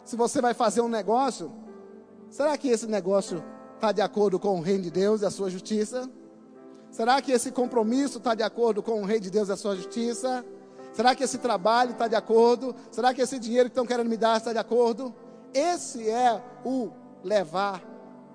[0.03, 1.51] Se você vai fazer um negócio,
[2.27, 3.43] será que esse negócio
[3.75, 6.09] está de acordo com o reino de Deus e a sua justiça?
[6.89, 9.75] Será que esse compromisso está de acordo com o reino de Deus e a sua
[9.75, 10.43] justiça?
[10.91, 12.75] Será que esse trabalho está de acordo?
[12.89, 15.13] Será que esse dinheiro que estão querendo me dar está de acordo?
[15.53, 16.89] Esse é o
[17.23, 17.83] levar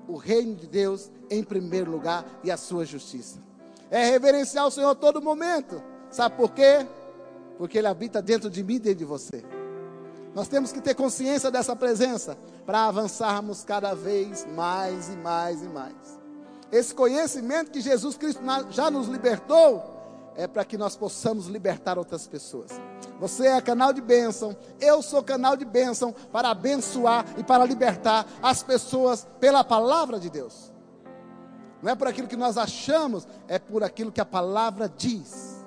[0.06, 3.51] o reino de Deus em primeiro lugar e a sua justiça.
[3.92, 5.82] É reverenciar o Senhor a todo momento.
[6.10, 6.86] Sabe por quê?
[7.58, 9.44] Porque Ele habita dentro de mim e dentro de você.
[10.34, 15.68] Nós temos que ter consciência dessa presença para avançarmos cada vez mais e mais e
[15.68, 16.18] mais.
[16.72, 22.26] Esse conhecimento que Jesus Cristo já nos libertou é para que nós possamos libertar outras
[22.26, 22.70] pessoas.
[23.20, 28.26] Você é canal de bênção, eu sou canal de bênção para abençoar e para libertar
[28.42, 30.71] as pessoas pela palavra de Deus.
[31.82, 35.66] Não é por aquilo que nós achamos, é por aquilo que a palavra diz.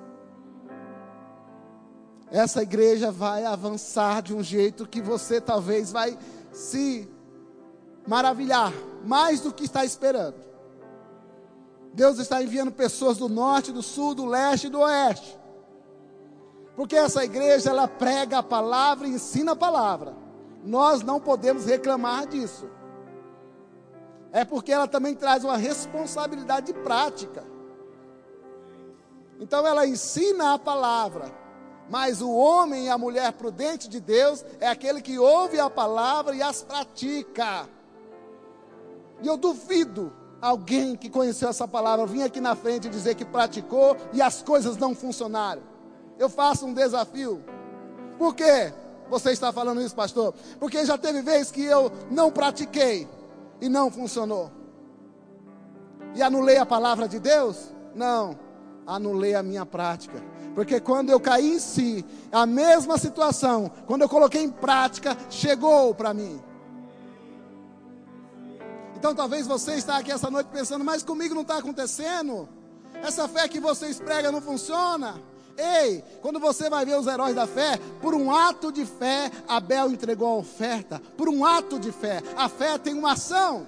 [2.30, 6.18] Essa igreja vai avançar de um jeito que você talvez vai
[6.52, 7.08] se
[8.06, 8.72] maravilhar
[9.04, 10.46] mais do que está esperando.
[11.92, 15.38] Deus está enviando pessoas do norte, do sul, do leste e do oeste.
[16.74, 20.14] Porque essa igreja ela prega a palavra e ensina a palavra.
[20.64, 22.68] Nós não podemos reclamar disso.
[24.36, 27.42] É porque ela também traz uma responsabilidade prática.
[29.40, 31.32] Então ela ensina a palavra,
[31.88, 36.36] mas o homem e a mulher prudente de Deus é aquele que ouve a palavra
[36.36, 37.66] e as pratica.
[39.22, 43.96] E eu duvido alguém que conheceu essa palavra vir aqui na frente dizer que praticou
[44.12, 45.62] e as coisas não funcionaram.
[46.18, 47.42] Eu faço um desafio.
[48.18, 48.70] Por quê?
[49.08, 50.34] Você está falando isso, pastor?
[50.60, 53.08] Porque já teve vez que eu não pratiquei
[53.60, 54.50] e não funcionou.
[56.14, 57.72] E anulei a palavra de Deus?
[57.94, 58.38] Não,
[58.86, 60.22] anulei a minha prática.
[60.54, 65.94] Porque quando eu caí em si, a mesma situação, quando eu coloquei em prática, chegou
[65.94, 66.40] para mim.
[68.96, 72.48] Então talvez você está aqui essa noite pensando, mas comigo não está acontecendo.
[73.02, 75.20] Essa fé que vocês pregam não funciona.
[75.56, 79.90] Ei, quando você vai ver os heróis da fé, por um ato de fé, Abel
[79.90, 81.00] entregou a oferta.
[81.16, 82.22] Por um ato de fé.
[82.36, 83.66] A fé tem uma ação.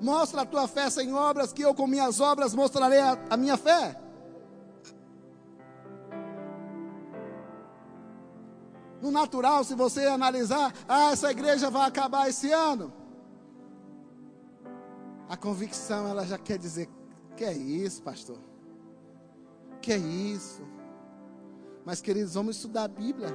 [0.00, 3.56] Mostra a tua fé sem obras, que eu com minhas obras mostrarei a, a minha
[3.56, 3.96] fé.
[9.00, 12.92] No natural, se você analisar, ah, essa igreja vai acabar esse ano.
[15.28, 16.88] A convicção, ela já quer dizer,
[17.36, 18.38] que é isso, pastor?
[19.80, 20.62] Que é isso?
[21.84, 23.28] Mas, queridos, vamos estudar a Bíblia.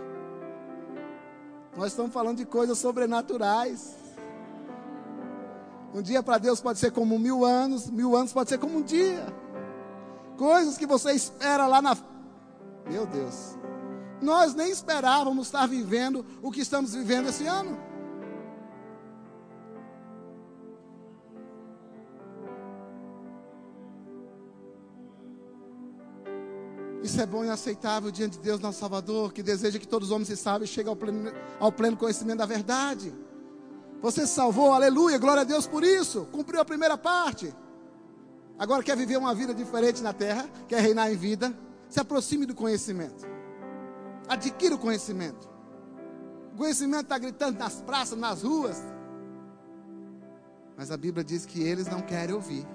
[1.76, 3.96] Nós estamos falando de coisas sobrenaturais.
[5.94, 8.82] Um dia para Deus pode ser como mil anos, mil anos pode ser como um
[8.82, 9.26] dia.
[10.38, 11.98] Coisas que você espera lá na.
[12.90, 13.58] Meu Deus.
[14.22, 17.78] Nós nem esperávamos estar vivendo o que estamos vivendo esse ano.
[27.08, 30.14] Isso é bom e aceitável diante de Deus, nosso Salvador, que deseja que todos os
[30.14, 33.16] homens se salvem e cheguem ao pleno, ao pleno conhecimento da verdade.
[34.02, 36.28] Você se salvou, aleluia, glória a Deus por isso.
[36.34, 37.56] Cumpriu a primeira parte.
[38.60, 42.54] Agora quer viver uma vida diferente na terra, quer reinar em vida, se aproxime do
[42.54, 43.26] conhecimento.
[44.28, 45.50] Adquira o conhecimento.
[46.56, 48.84] O conhecimento está gritando nas praças, nas ruas.
[50.76, 52.68] Mas a Bíblia diz que eles não querem ouvir.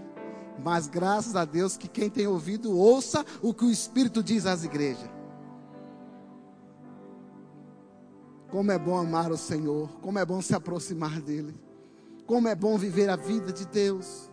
[0.58, 4.64] Mas graças a Deus que quem tem ouvido, ouça o que o Espírito diz às
[4.64, 5.10] igrejas.
[8.50, 11.54] Como é bom amar o Senhor, como é bom se aproximar dEle,
[12.26, 14.30] como é bom viver a vida de Deus,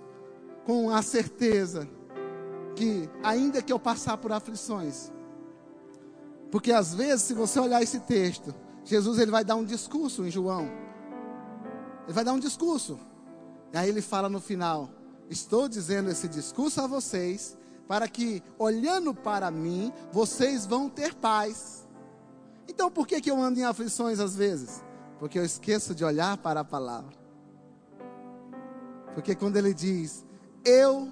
[0.65, 1.88] com a certeza
[2.75, 5.10] que, ainda que eu passar por aflições,
[6.51, 8.53] porque às vezes, se você olhar esse texto,
[8.84, 10.69] Jesus ele vai dar um discurso em João.
[12.05, 12.99] Ele vai dar um discurso.
[13.71, 14.89] E aí ele fala no final:
[15.29, 21.87] Estou dizendo esse discurso a vocês, para que, olhando para mim, vocês vão ter paz.
[22.67, 24.83] Então, por que, que eu ando em aflições às vezes?
[25.19, 27.17] Porque eu esqueço de olhar para a palavra.
[29.13, 30.25] Porque quando ele diz,
[30.63, 31.11] Eu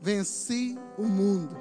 [0.00, 1.56] venci o mundo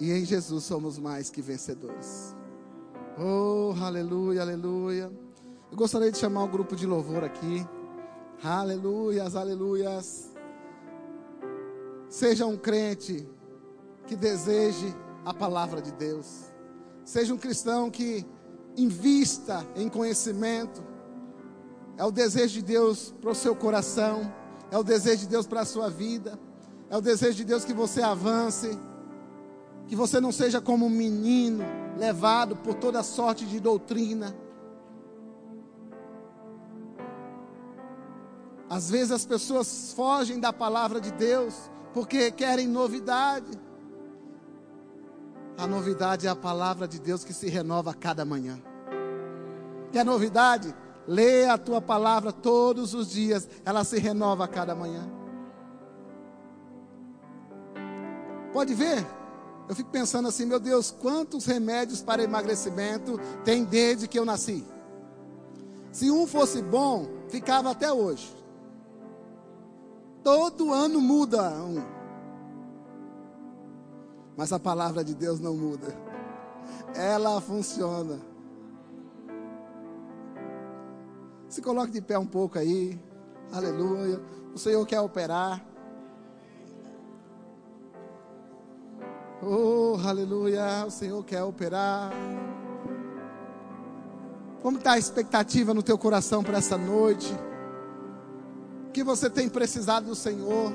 [0.00, 2.34] E em Jesus somos mais que vencedores.
[3.18, 5.10] Oh, aleluia, aleluia.
[5.74, 7.66] Eu gostaria de chamar o grupo de louvor aqui.
[8.44, 10.30] Aleluias, aleluias.
[12.08, 13.28] Seja um crente
[14.06, 16.44] que deseje a palavra de Deus.
[17.04, 18.24] Seja um cristão que
[18.76, 20.80] invista em conhecimento.
[21.96, 24.32] É o desejo de Deus para o seu coração.
[24.70, 26.38] É o desejo de Deus para a sua vida.
[26.88, 28.78] É o desejo de Deus que você avance
[29.88, 31.64] que você não seja como um menino
[31.98, 34.43] levado por toda sorte de doutrina.
[38.74, 41.54] Às vezes as pessoas fogem da palavra de Deus
[41.92, 43.56] porque querem novidade.
[45.56, 48.60] A novidade é a palavra de Deus que se renova a cada manhã.
[49.92, 50.74] Quer novidade?
[51.06, 55.08] Lê a tua palavra todos os dias, ela se renova a cada manhã.
[58.52, 59.06] Pode ver?
[59.68, 64.66] Eu fico pensando assim, meu Deus, quantos remédios para emagrecimento tem desde que eu nasci?
[65.92, 68.42] Se um fosse bom, ficava até hoje.
[70.24, 71.84] Todo ano muda um.
[74.34, 75.94] Mas a palavra de Deus não muda.
[76.94, 78.18] Ela funciona.
[81.46, 82.98] Se coloque de pé um pouco aí.
[83.52, 84.20] Aleluia.
[84.54, 85.62] O Senhor quer operar.
[89.42, 92.10] Oh, aleluia, o Senhor quer operar.
[94.62, 97.30] Como está a expectativa no teu coração para essa noite?
[98.94, 100.72] Que você tem precisado do Senhor?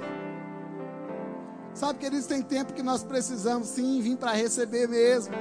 [1.74, 5.34] Sabe, que eles tem tempo que nós precisamos sim vir para receber mesmo.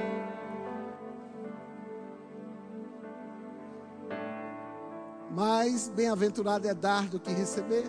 [5.29, 7.83] Mais bem-aventurado é dar do que receber.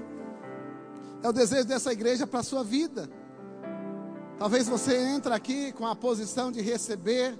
[1.23, 3.09] É o desejo dessa igreja para a sua vida.
[4.41, 7.39] Talvez você entre aqui com a posição de receber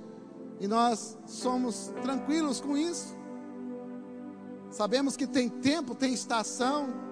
[0.61, 3.19] e nós somos tranquilos com isso.
[4.71, 7.10] Sabemos que tem tempo, tem estação,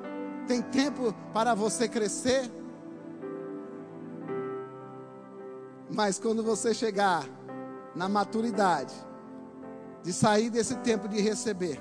[0.48, 2.50] tem tempo para você crescer.
[5.90, 7.24] Mas quando você chegar
[7.94, 8.94] na maturidade
[10.02, 11.78] de sair desse tempo de receber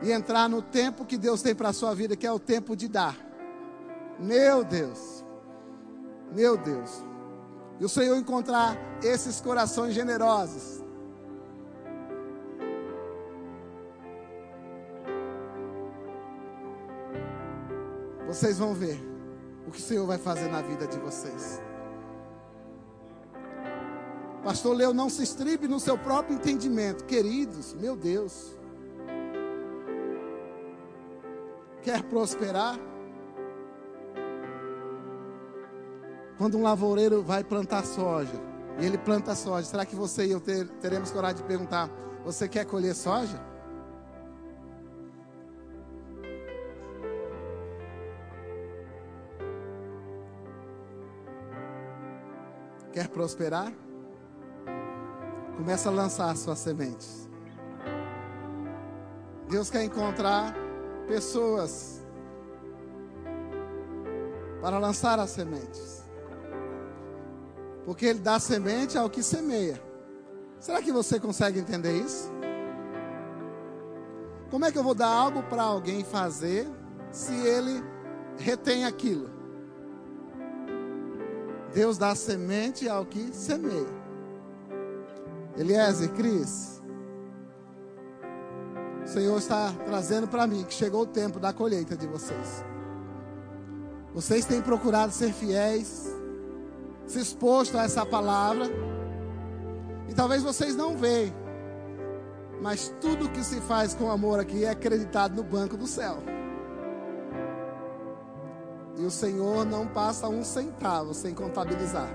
[0.00, 2.76] e entrar no tempo que Deus tem para a sua vida, que é o tempo
[2.76, 3.16] de dar.
[4.18, 5.24] Meu Deus.
[6.32, 7.04] Meu Deus.
[7.80, 10.84] E o Senhor encontrar esses corações generosos.
[18.36, 19.02] Vocês vão ver
[19.66, 21.58] o que o Senhor vai fazer na vida de vocês.
[24.44, 27.06] Pastor Leo, não se estribe no seu próprio entendimento.
[27.06, 28.54] Queridos, meu Deus.
[31.80, 32.78] Quer prosperar?
[36.36, 38.38] Quando um lavoureiro vai plantar soja,
[38.78, 41.88] e ele planta soja, será que você e eu ter, teremos coragem de perguntar:
[42.22, 43.55] Você quer colher soja?
[52.96, 53.70] Quer prosperar?
[55.58, 57.28] Começa a lançar suas sementes.
[59.50, 60.54] Deus quer encontrar
[61.06, 62.00] pessoas
[64.62, 66.04] para lançar as sementes.
[67.84, 69.78] Porque Ele dá semente ao que semeia.
[70.58, 72.32] Será que você consegue entender isso?
[74.50, 76.66] Como é que eu vou dar algo para alguém fazer
[77.12, 77.84] se ele
[78.38, 79.35] retém aquilo?
[81.76, 83.86] Deus dá semente ao que semeia.
[85.58, 86.82] Eliezer, Cris,
[89.04, 92.64] o Senhor está trazendo para mim que chegou o tempo da colheita de vocês.
[94.14, 96.10] Vocês têm procurado ser fiéis,
[97.06, 98.64] se exposto a essa palavra.
[100.08, 101.36] E talvez vocês não vejam.
[102.62, 106.22] Mas tudo que se faz com amor aqui é acreditado no banco do céu.
[108.96, 112.08] E o Senhor não passa um centavo sem contabilizar.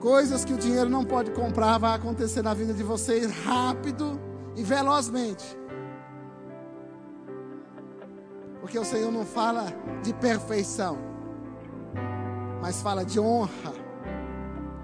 [0.00, 4.20] Coisas que o dinheiro não pode comprar vai acontecer na vida de vocês rápido
[4.54, 5.58] e velozmente.
[8.60, 9.66] Porque o Senhor não fala
[10.02, 11.08] de perfeição
[12.60, 13.72] mas fala de honra.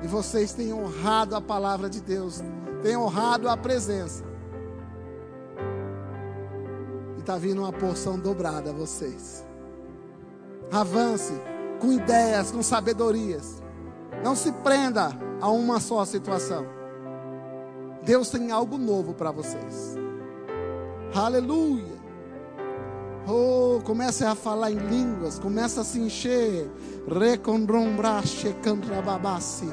[0.02, 2.42] E vocês têm honrado a palavra de Deus,
[2.82, 4.24] têm honrado a presença.
[7.24, 9.46] Está vindo uma porção dobrada a vocês.
[10.70, 11.32] Avance
[11.80, 13.62] com ideias, com sabedorias.
[14.22, 15.08] Não se prenda
[15.40, 16.66] a uma só situação.
[18.02, 19.96] Deus tem algo novo para vocês.
[21.14, 21.94] Aleluia.
[23.26, 26.70] Oh, comece a falar em línguas, comece a se encher.
[27.08, 29.72] Recondrombrache candrababasi.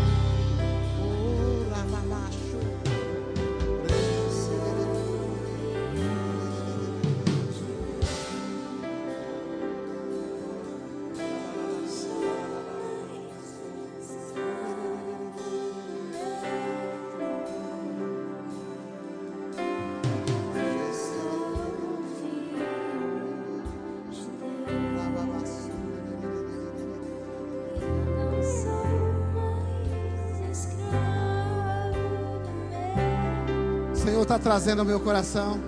[34.01, 34.21] Braço.
[34.21, 35.59] está trazendo ao meu coração.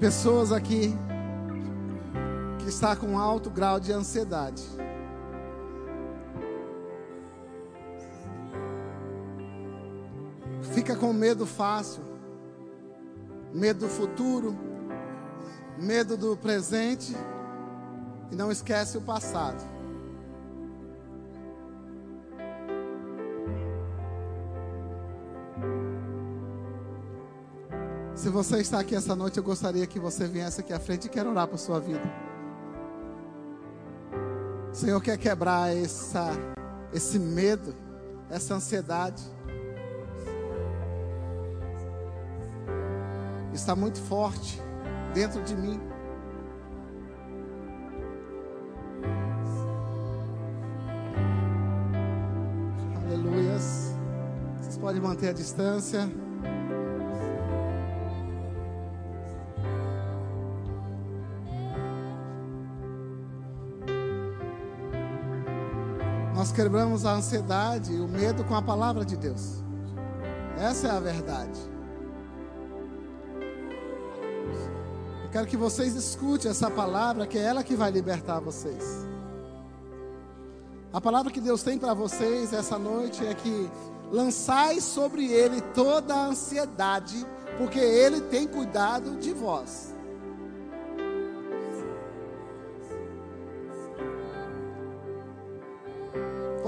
[0.00, 0.96] Pessoas aqui
[2.58, 4.62] que está com alto grau de ansiedade.
[10.72, 12.02] Fica com medo fácil,
[13.52, 14.56] medo do futuro,
[15.76, 17.14] medo do presente
[18.30, 19.77] e não esquece o passado.
[28.18, 31.08] Se você está aqui essa noite, eu gostaria que você viesse aqui à frente e
[31.08, 32.02] quero orar por sua vida.
[34.72, 36.32] O Senhor quer quebrar essa
[36.92, 37.72] esse medo,
[38.28, 39.22] essa ansiedade.
[43.54, 44.60] Está muito forte
[45.14, 45.80] dentro de mim.
[52.96, 53.94] Aleluias.
[54.60, 56.10] Vocês podem manter a distância.
[66.58, 69.62] Quebramos a ansiedade e o medo com a palavra de Deus.
[70.58, 71.60] Essa é a verdade.
[75.22, 79.06] Eu quero que vocês escutem essa palavra, que é ela que vai libertar vocês.
[80.92, 83.70] A palavra que Deus tem para vocês essa noite é que
[84.10, 87.24] lançai sobre ele toda a ansiedade,
[87.56, 89.94] porque ele tem cuidado de vós.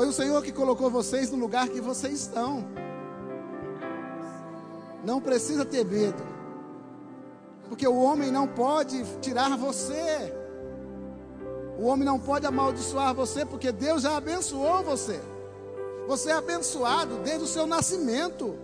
[0.01, 2.64] Foi o Senhor que colocou vocês no lugar que vocês estão.
[5.05, 6.22] Não precisa ter medo.
[7.68, 10.34] Porque o homem não pode tirar você.
[11.78, 15.20] O homem não pode amaldiçoar você, porque Deus já abençoou você.
[16.09, 18.57] Você é abençoado desde o seu nascimento.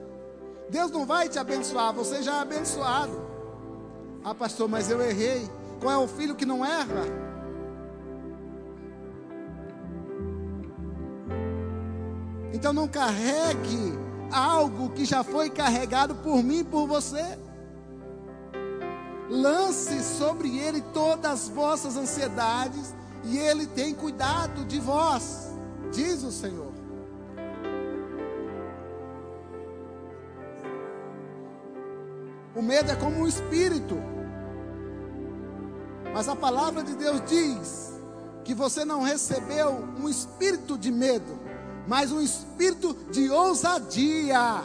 [0.71, 3.13] Deus não vai te abençoar, você já é abençoado.
[4.25, 5.47] Ah, pastor, mas eu errei.
[5.83, 7.26] Qual é o filho que não erra?
[12.67, 13.97] Então não carregue
[14.29, 17.39] algo que já foi carregado por mim e por você.
[19.31, 22.93] Lance sobre ele todas as vossas ansiedades,
[23.23, 25.55] e ele tem cuidado de vós,
[25.93, 26.73] diz o Senhor.
[32.53, 33.97] O medo é como um espírito,
[36.13, 37.95] mas a palavra de Deus diz
[38.43, 41.46] que você não recebeu um espírito de medo,
[41.87, 44.63] mas um espírito de ousadia.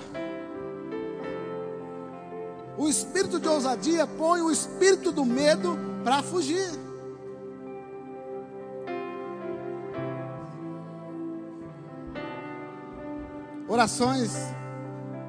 [2.78, 6.70] O espírito de ousadia põe o espírito do medo para fugir.
[13.68, 14.32] Orações,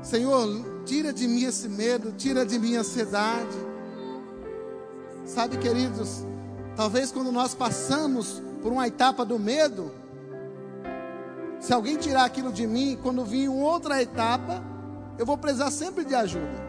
[0.02, 0.48] Senhor,
[0.84, 3.56] tira de mim esse medo, tira de mim a ansiedade.
[5.24, 6.24] Sabe, queridos,
[6.74, 9.92] talvez quando nós passamos por uma etapa do medo,
[11.62, 14.60] se alguém tirar aquilo de mim, quando vir uma outra etapa,
[15.16, 16.60] eu vou precisar sempre de ajuda.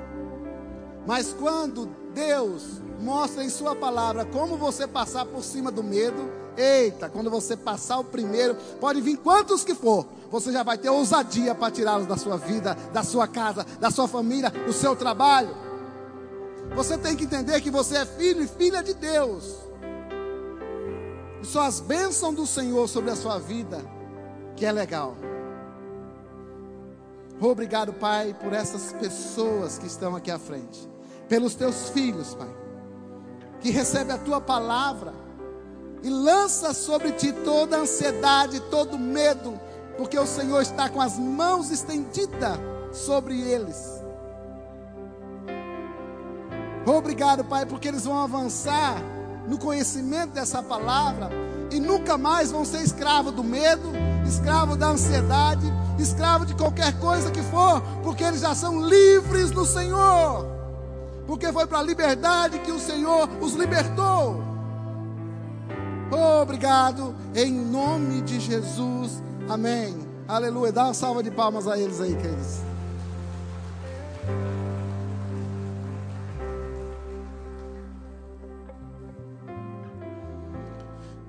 [1.08, 7.10] Mas quando Deus mostra em Sua palavra como você passar por cima do medo, eita,
[7.10, 11.56] quando você passar o primeiro, pode vir quantos que for, você já vai ter ousadia
[11.56, 15.58] para tirá-los da sua vida, da sua casa, da sua família, do seu trabalho.
[16.76, 19.58] Você tem que entender que você é filho e filha de Deus.
[21.42, 24.03] E só as bênçãos do Senhor sobre a sua vida
[24.56, 25.16] que é legal.
[27.40, 30.88] Obrigado, Pai, por essas pessoas que estão aqui à frente,
[31.28, 32.50] pelos teus filhos, Pai,
[33.60, 35.14] que recebe a tua palavra
[36.02, 39.60] e lança sobre ti toda a ansiedade, todo medo,
[39.98, 42.60] porque o Senhor está com as mãos estendidas
[42.92, 44.04] sobre eles.
[46.86, 49.02] Obrigado, Pai, porque eles vão avançar
[49.48, 51.30] no conhecimento dessa palavra
[51.74, 53.92] e nunca mais vão ser escravos do medo,
[54.28, 55.66] escravo da ansiedade,
[55.98, 60.46] escravo de qualquer coisa que for, porque eles já são livres no Senhor.
[61.26, 64.44] Porque foi para a liberdade que o Senhor os libertou.
[66.42, 69.24] Obrigado, em nome de Jesus.
[69.50, 69.98] Amém.
[70.28, 70.72] Aleluia.
[70.72, 72.73] Dá uma salva de palmas a eles aí, queridos.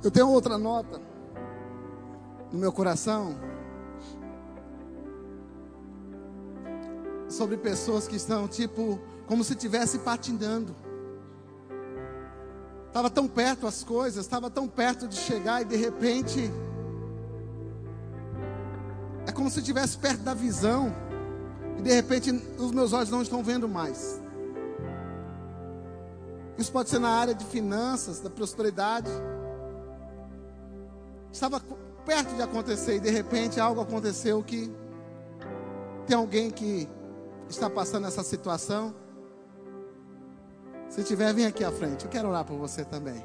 [0.04, 1.00] Eu tenho outra nota
[2.52, 3.34] no meu coração
[7.26, 10.76] sobre pessoas que estão tipo como se estivesse patinando.
[12.88, 16.52] Estava tão perto as coisas, estava tão perto de chegar e de repente
[19.26, 20.94] é como se estivesse perto da visão
[21.78, 24.20] e de repente os meus olhos não estão vendo mais.
[26.58, 29.10] Isso pode ser na área de finanças, da prosperidade.
[31.34, 31.60] Estava
[32.06, 34.72] perto de acontecer e de repente algo aconteceu que
[36.06, 36.88] tem alguém que
[37.48, 38.94] está passando essa situação.
[40.88, 42.04] Se tiver, vem aqui à frente.
[42.04, 43.20] Eu quero orar por você também.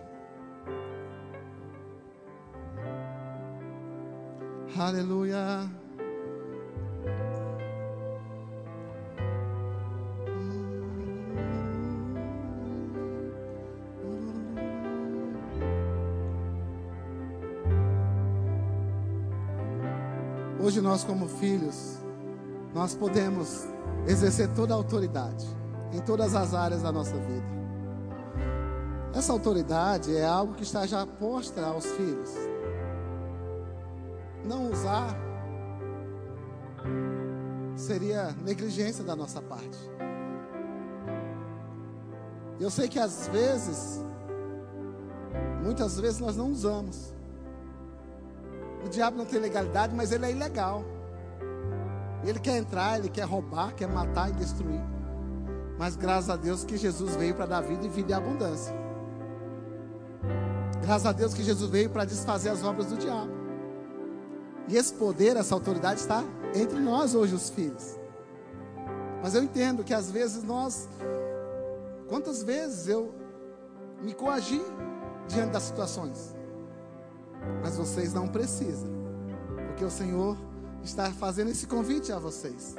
[4.76, 5.70] Aleluia.
[20.70, 21.98] Hoje nós como filhos,
[22.76, 23.68] nós podemos
[24.06, 25.44] exercer toda a autoridade
[25.92, 27.48] em todas as áreas da nossa vida.
[29.16, 32.30] Essa autoridade é algo que está já posta aos filhos.
[34.46, 35.18] Não usar
[37.76, 39.80] seria negligência da nossa parte.
[42.60, 44.06] Eu sei que às vezes,
[45.64, 47.18] muitas vezes nós não usamos.
[48.86, 50.84] O diabo não tem legalidade, mas ele é ilegal.
[52.24, 54.82] Ele quer entrar, ele quer roubar, quer matar e destruir.
[55.78, 58.74] Mas graças a Deus que Jesus veio para dar vida e vida em abundância.
[60.82, 63.32] Graças a Deus que Jesus veio para desfazer as obras do diabo.
[64.68, 66.24] E esse poder, essa autoridade está
[66.54, 67.98] entre nós hoje, os filhos.
[69.22, 70.88] Mas eu entendo que às vezes nós,
[72.08, 73.14] quantas vezes eu
[74.02, 74.62] me coagi
[75.28, 76.36] diante das situações,
[77.62, 78.90] mas vocês não precisam,
[79.68, 80.38] porque o Senhor
[80.84, 82.76] está fazendo esse convite a vocês.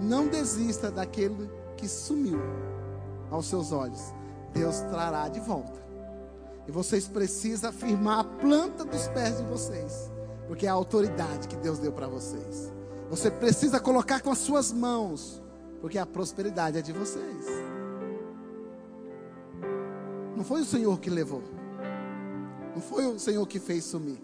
[0.00, 2.40] Não desista daquele que sumiu
[3.30, 4.12] aos seus olhos,
[4.52, 5.82] Deus trará de volta.
[6.66, 10.14] E vocês precisam afirmar a planta dos pés de vocês
[10.46, 12.72] porque é a autoridade que Deus deu para vocês.
[13.10, 15.42] Você precisa colocar com as suas mãos,
[15.80, 17.46] porque a prosperidade é de vocês.
[20.36, 21.42] Não foi o Senhor que levou,
[22.74, 24.22] não foi o Senhor que fez sumir.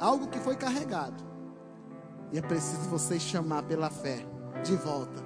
[0.00, 1.22] Algo que foi carregado,
[2.32, 4.26] e é preciso vocês chamar pela fé
[4.64, 5.24] de volta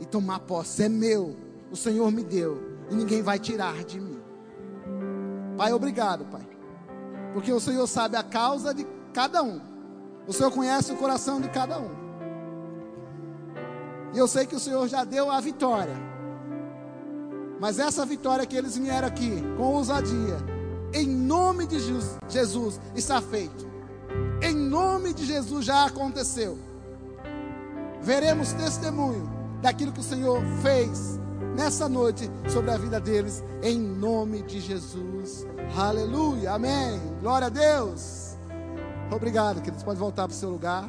[0.00, 0.84] e tomar posse.
[0.84, 1.36] É meu,
[1.70, 4.20] o Senhor me deu, e ninguém vai tirar de mim.
[5.56, 6.58] Pai, obrigado, Pai
[7.32, 9.60] porque o Senhor sabe a causa de cada um.
[10.26, 11.90] O Senhor conhece o coração de cada um.
[14.12, 15.94] E eu sei que o Senhor já deu a vitória.
[17.60, 20.36] Mas essa vitória que eles vieram aqui com ousadia,
[20.92, 21.78] em nome de
[22.28, 23.68] Jesus, está feito.
[24.42, 26.58] Em nome de Jesus já aconteceu.
[28.00, 29.28] Veremos testemunho
[29.60, 31.18] daquilo que o Senhor fez
[31.56, 35.46] nessa noite sobre a vida deles, em nome de Jesus.
[35.76, 37.00] Aleluia, amém.
[37.20, 38.36] Glória a Deus.
[39.10, 39.82] Obrigado, queridos.
[39.82, 40.88] Pode voltar para o seu lugar.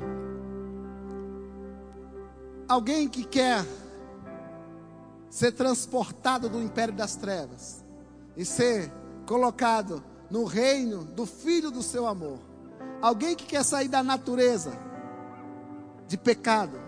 [2.67, 3.65] Alguém que quer
[5.29, 7.83] ser transportado do império das trevas
[8.37, 8.91] e ser
[9.29, 12.39] colocado no reino do filho do seu amor.
[12.99, 14.73] Alguém que quer sair da natureza
[16.07, 16.79] de pecado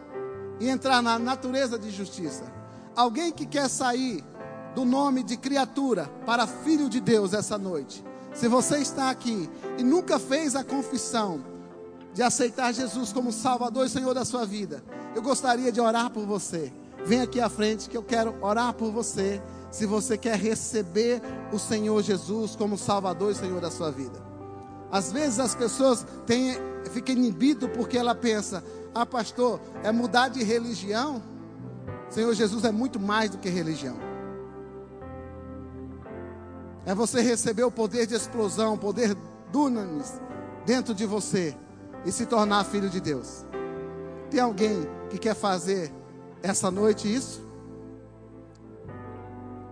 [0.60, 2.52] e entrar na natureza de justiça.
[2.96, 4.24] Alguém que quer sair
[4.74, 8.04] do nome de criatura para filho de Deus essa noite.
[8.34, 11.44] Se você está aqui e nunca fez a confissão
[12.12, 14.84] de aceitar Jesus como Salvador e Senhor da sua vida,
[15.16, 16.74] eu gostaria de orar por você.
[17.06, 19.39] Vem aqui à frente que eu quero orar por você.
[19.70, 21.22] Se você quer receber
[21.52, 24.20] o Senhor Jesus como Salvador e Senhor da sua vida.
[24.91, 26.56] Às vezes as pessoas têm,
[26.91, 31.22] ficam inibidas porque ela pensa: ah, pastor, é mudar de religião?
[32.10, 33.97] Senhor Jesus é muito mais do que religião.
[36.86, 39.16] É você receber o poder de explosão, o poder
[39.52, 40.20] dunamis
[40.66, 41.56] dentro de você
[42.06, 43.45] e se tornar filho de Deus.
[44.30, 45.93] Tem alguém que quer fazer
[46.41, 47.51] essa noite isso?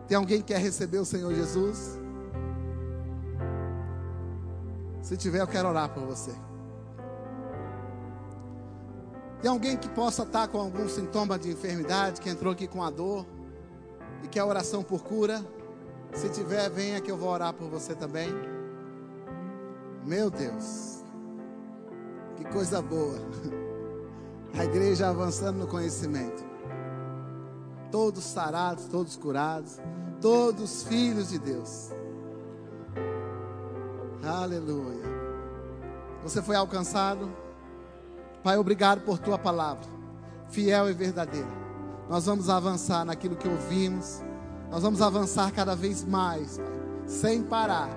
[0.10, 2.00] Tem alguém que quer receber o Senhor Jesus?
[5.04, 6.32] Se tiver, eu quero orar por você.
[9.40, 12.90] Tem alguém que possa estar com algum sintoma de enfermidade, que entrou aqui com a
[12.90, 13.24] dor
[14.24, 15.46] e quer oração por cura?
[16.14, 18.30] Se tiver, venha que eu vou orar por você também.
[20.04, 21.04] Meu Deus,
[22.36, 23.20] que coisa boa.
[24.58, 26.49] A igreja avançando no conhecimento.
[27.92, 29.80] Todos sarados, todos curados,
[30.22, 31.90] todos filhos de Deus.
[34.24, 35.04] Aleluia.
[36.24, 37.32] Você foi alcançado.
[38.44, 39.86] Pai, obrigado por tua palavra,
[40.50, 41.60] fiel e verdadeira.
[42.10, 44.22] Nós vamos avançar naquilo que ouvimos
[44.70, 46.68] nós vamos avançar cada vez mais, Pai,
[47.08, 47.90] sem parar.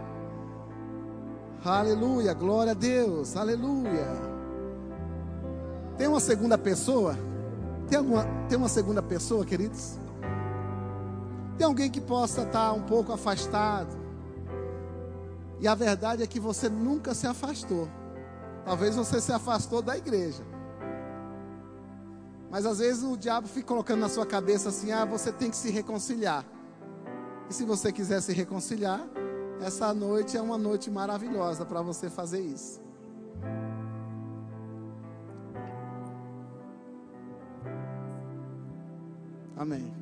[1.64, 4.06] Aleluia, glória a Deus, aleluia.
[5.98, 7.16] Tem uma segunda pessoa?
[7.92, 9.98] Tem, alguma, tem uma segunda pessoa, queridos?
[11.58, 13.94] Tem alguém que possa estar um pouco afastado?
[15.60, 17.90] E a verdade é que você nunca se afastou.
[18.64, 20.42] Talvez você se afastou da igreja.
[22.50, 25.56] Mas às vezes o diabo fica colocando na sua cabeça assim: ah, você tem que
[25.58, 26.46] se reconciliar.
[27.50, 29.06] E se você quiser se reconciliar,
[29.60, 32.80] essa noite é uma noite maravilhosa para você fazer isso.
[39.56, 39.92] Amém.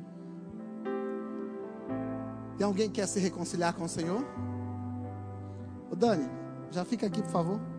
[2.57, 4.23] Tem alguém que quer se reconciliar com o Senhor?
[5.89, 6.29] Ô Dani,
[6.69, 7.70] já fica aqui, por favor.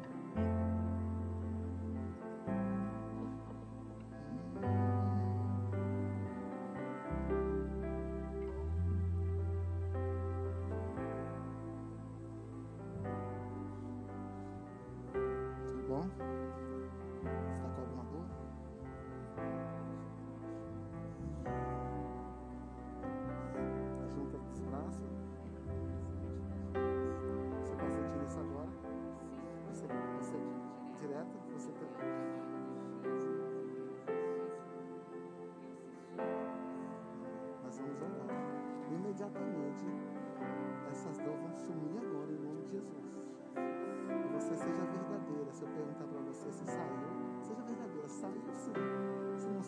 [48.23, 49.62] Não não.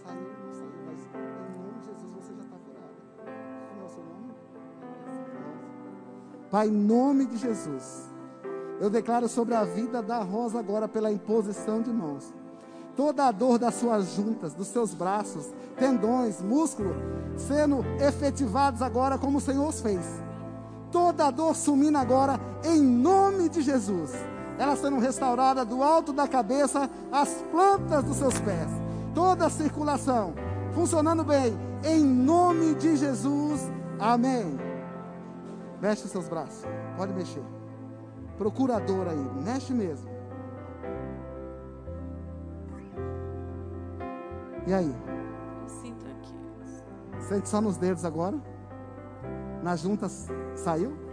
[0.86, 2.94] Mas em nome de Jesus você já está curada.
[3.68, 4.34] Como é o seu nome?
[6.50, 8.14] Pai, em nome de Jesus.
[8.80, 12.32] Eu declaro sobre a vida da Rosa agora pela imposição de mãos.
[12.96, 16.94] Toda a dor das suas juntas, dos seus braços, tendões, músculo,
[17.36, 20.04] sendo efetivados agora como o Senhor os fez.
[20.92, 24.12] Toda a dor sumindo agora em nome de Jesus.
[24.58, 28.68] Ela sendo restaurada do alto da cabeça às plantas dos seus pés.
[29.14, 30.34] Toda a circulação
[30.72, 33.60] funcionando bem em nome de Jesus.
[33.98, 34.58] Amém.
[35.80, 36.64] Mexe os seus braços.
[36.96, 37.42] Pode mexer.
[38.38, 39.42] Procura a dor aí.
[39.44, 40.08] Mexe mesmo.
[44.66, 44.94] E aí?
[45.66, 46.34] Sinto aqui.
[47.28, 48.36] Sente só nos dedos agora?
[49.62, 51.03] Nas juntas saiu?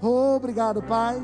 [0.00, 1.20] Obrigado, Pai.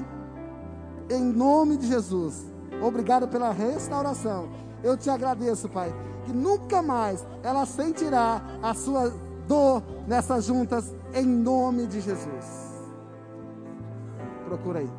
[1.11, 2.45] Em nome de Jesus.
[2.83, 4.49] Obrigado pela restauração.
[4.83, 5.95] Eu te agradeço, Pai.
[6.25, 9.12] Que nunca mais ela sentirá a sua
[9.47, 10.95] dor nessas juntas.
[11.14, 12.64] Em nome de Jesus.
[14.45, 14.91] Procura aí.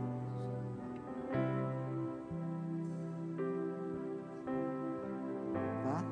[5.83, 6.03] Tá?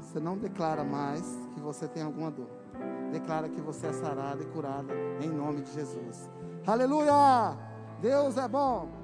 [0.00, 1.22] Você não declara mais
[1.54, 2.48] que você tem alguma dor.
[3.10, 6.28] Declara que você é sarada e curada em nome de Jesus.
[6.66, 7.56] Aleluia!
[8.00, 9.03] Deus é bom.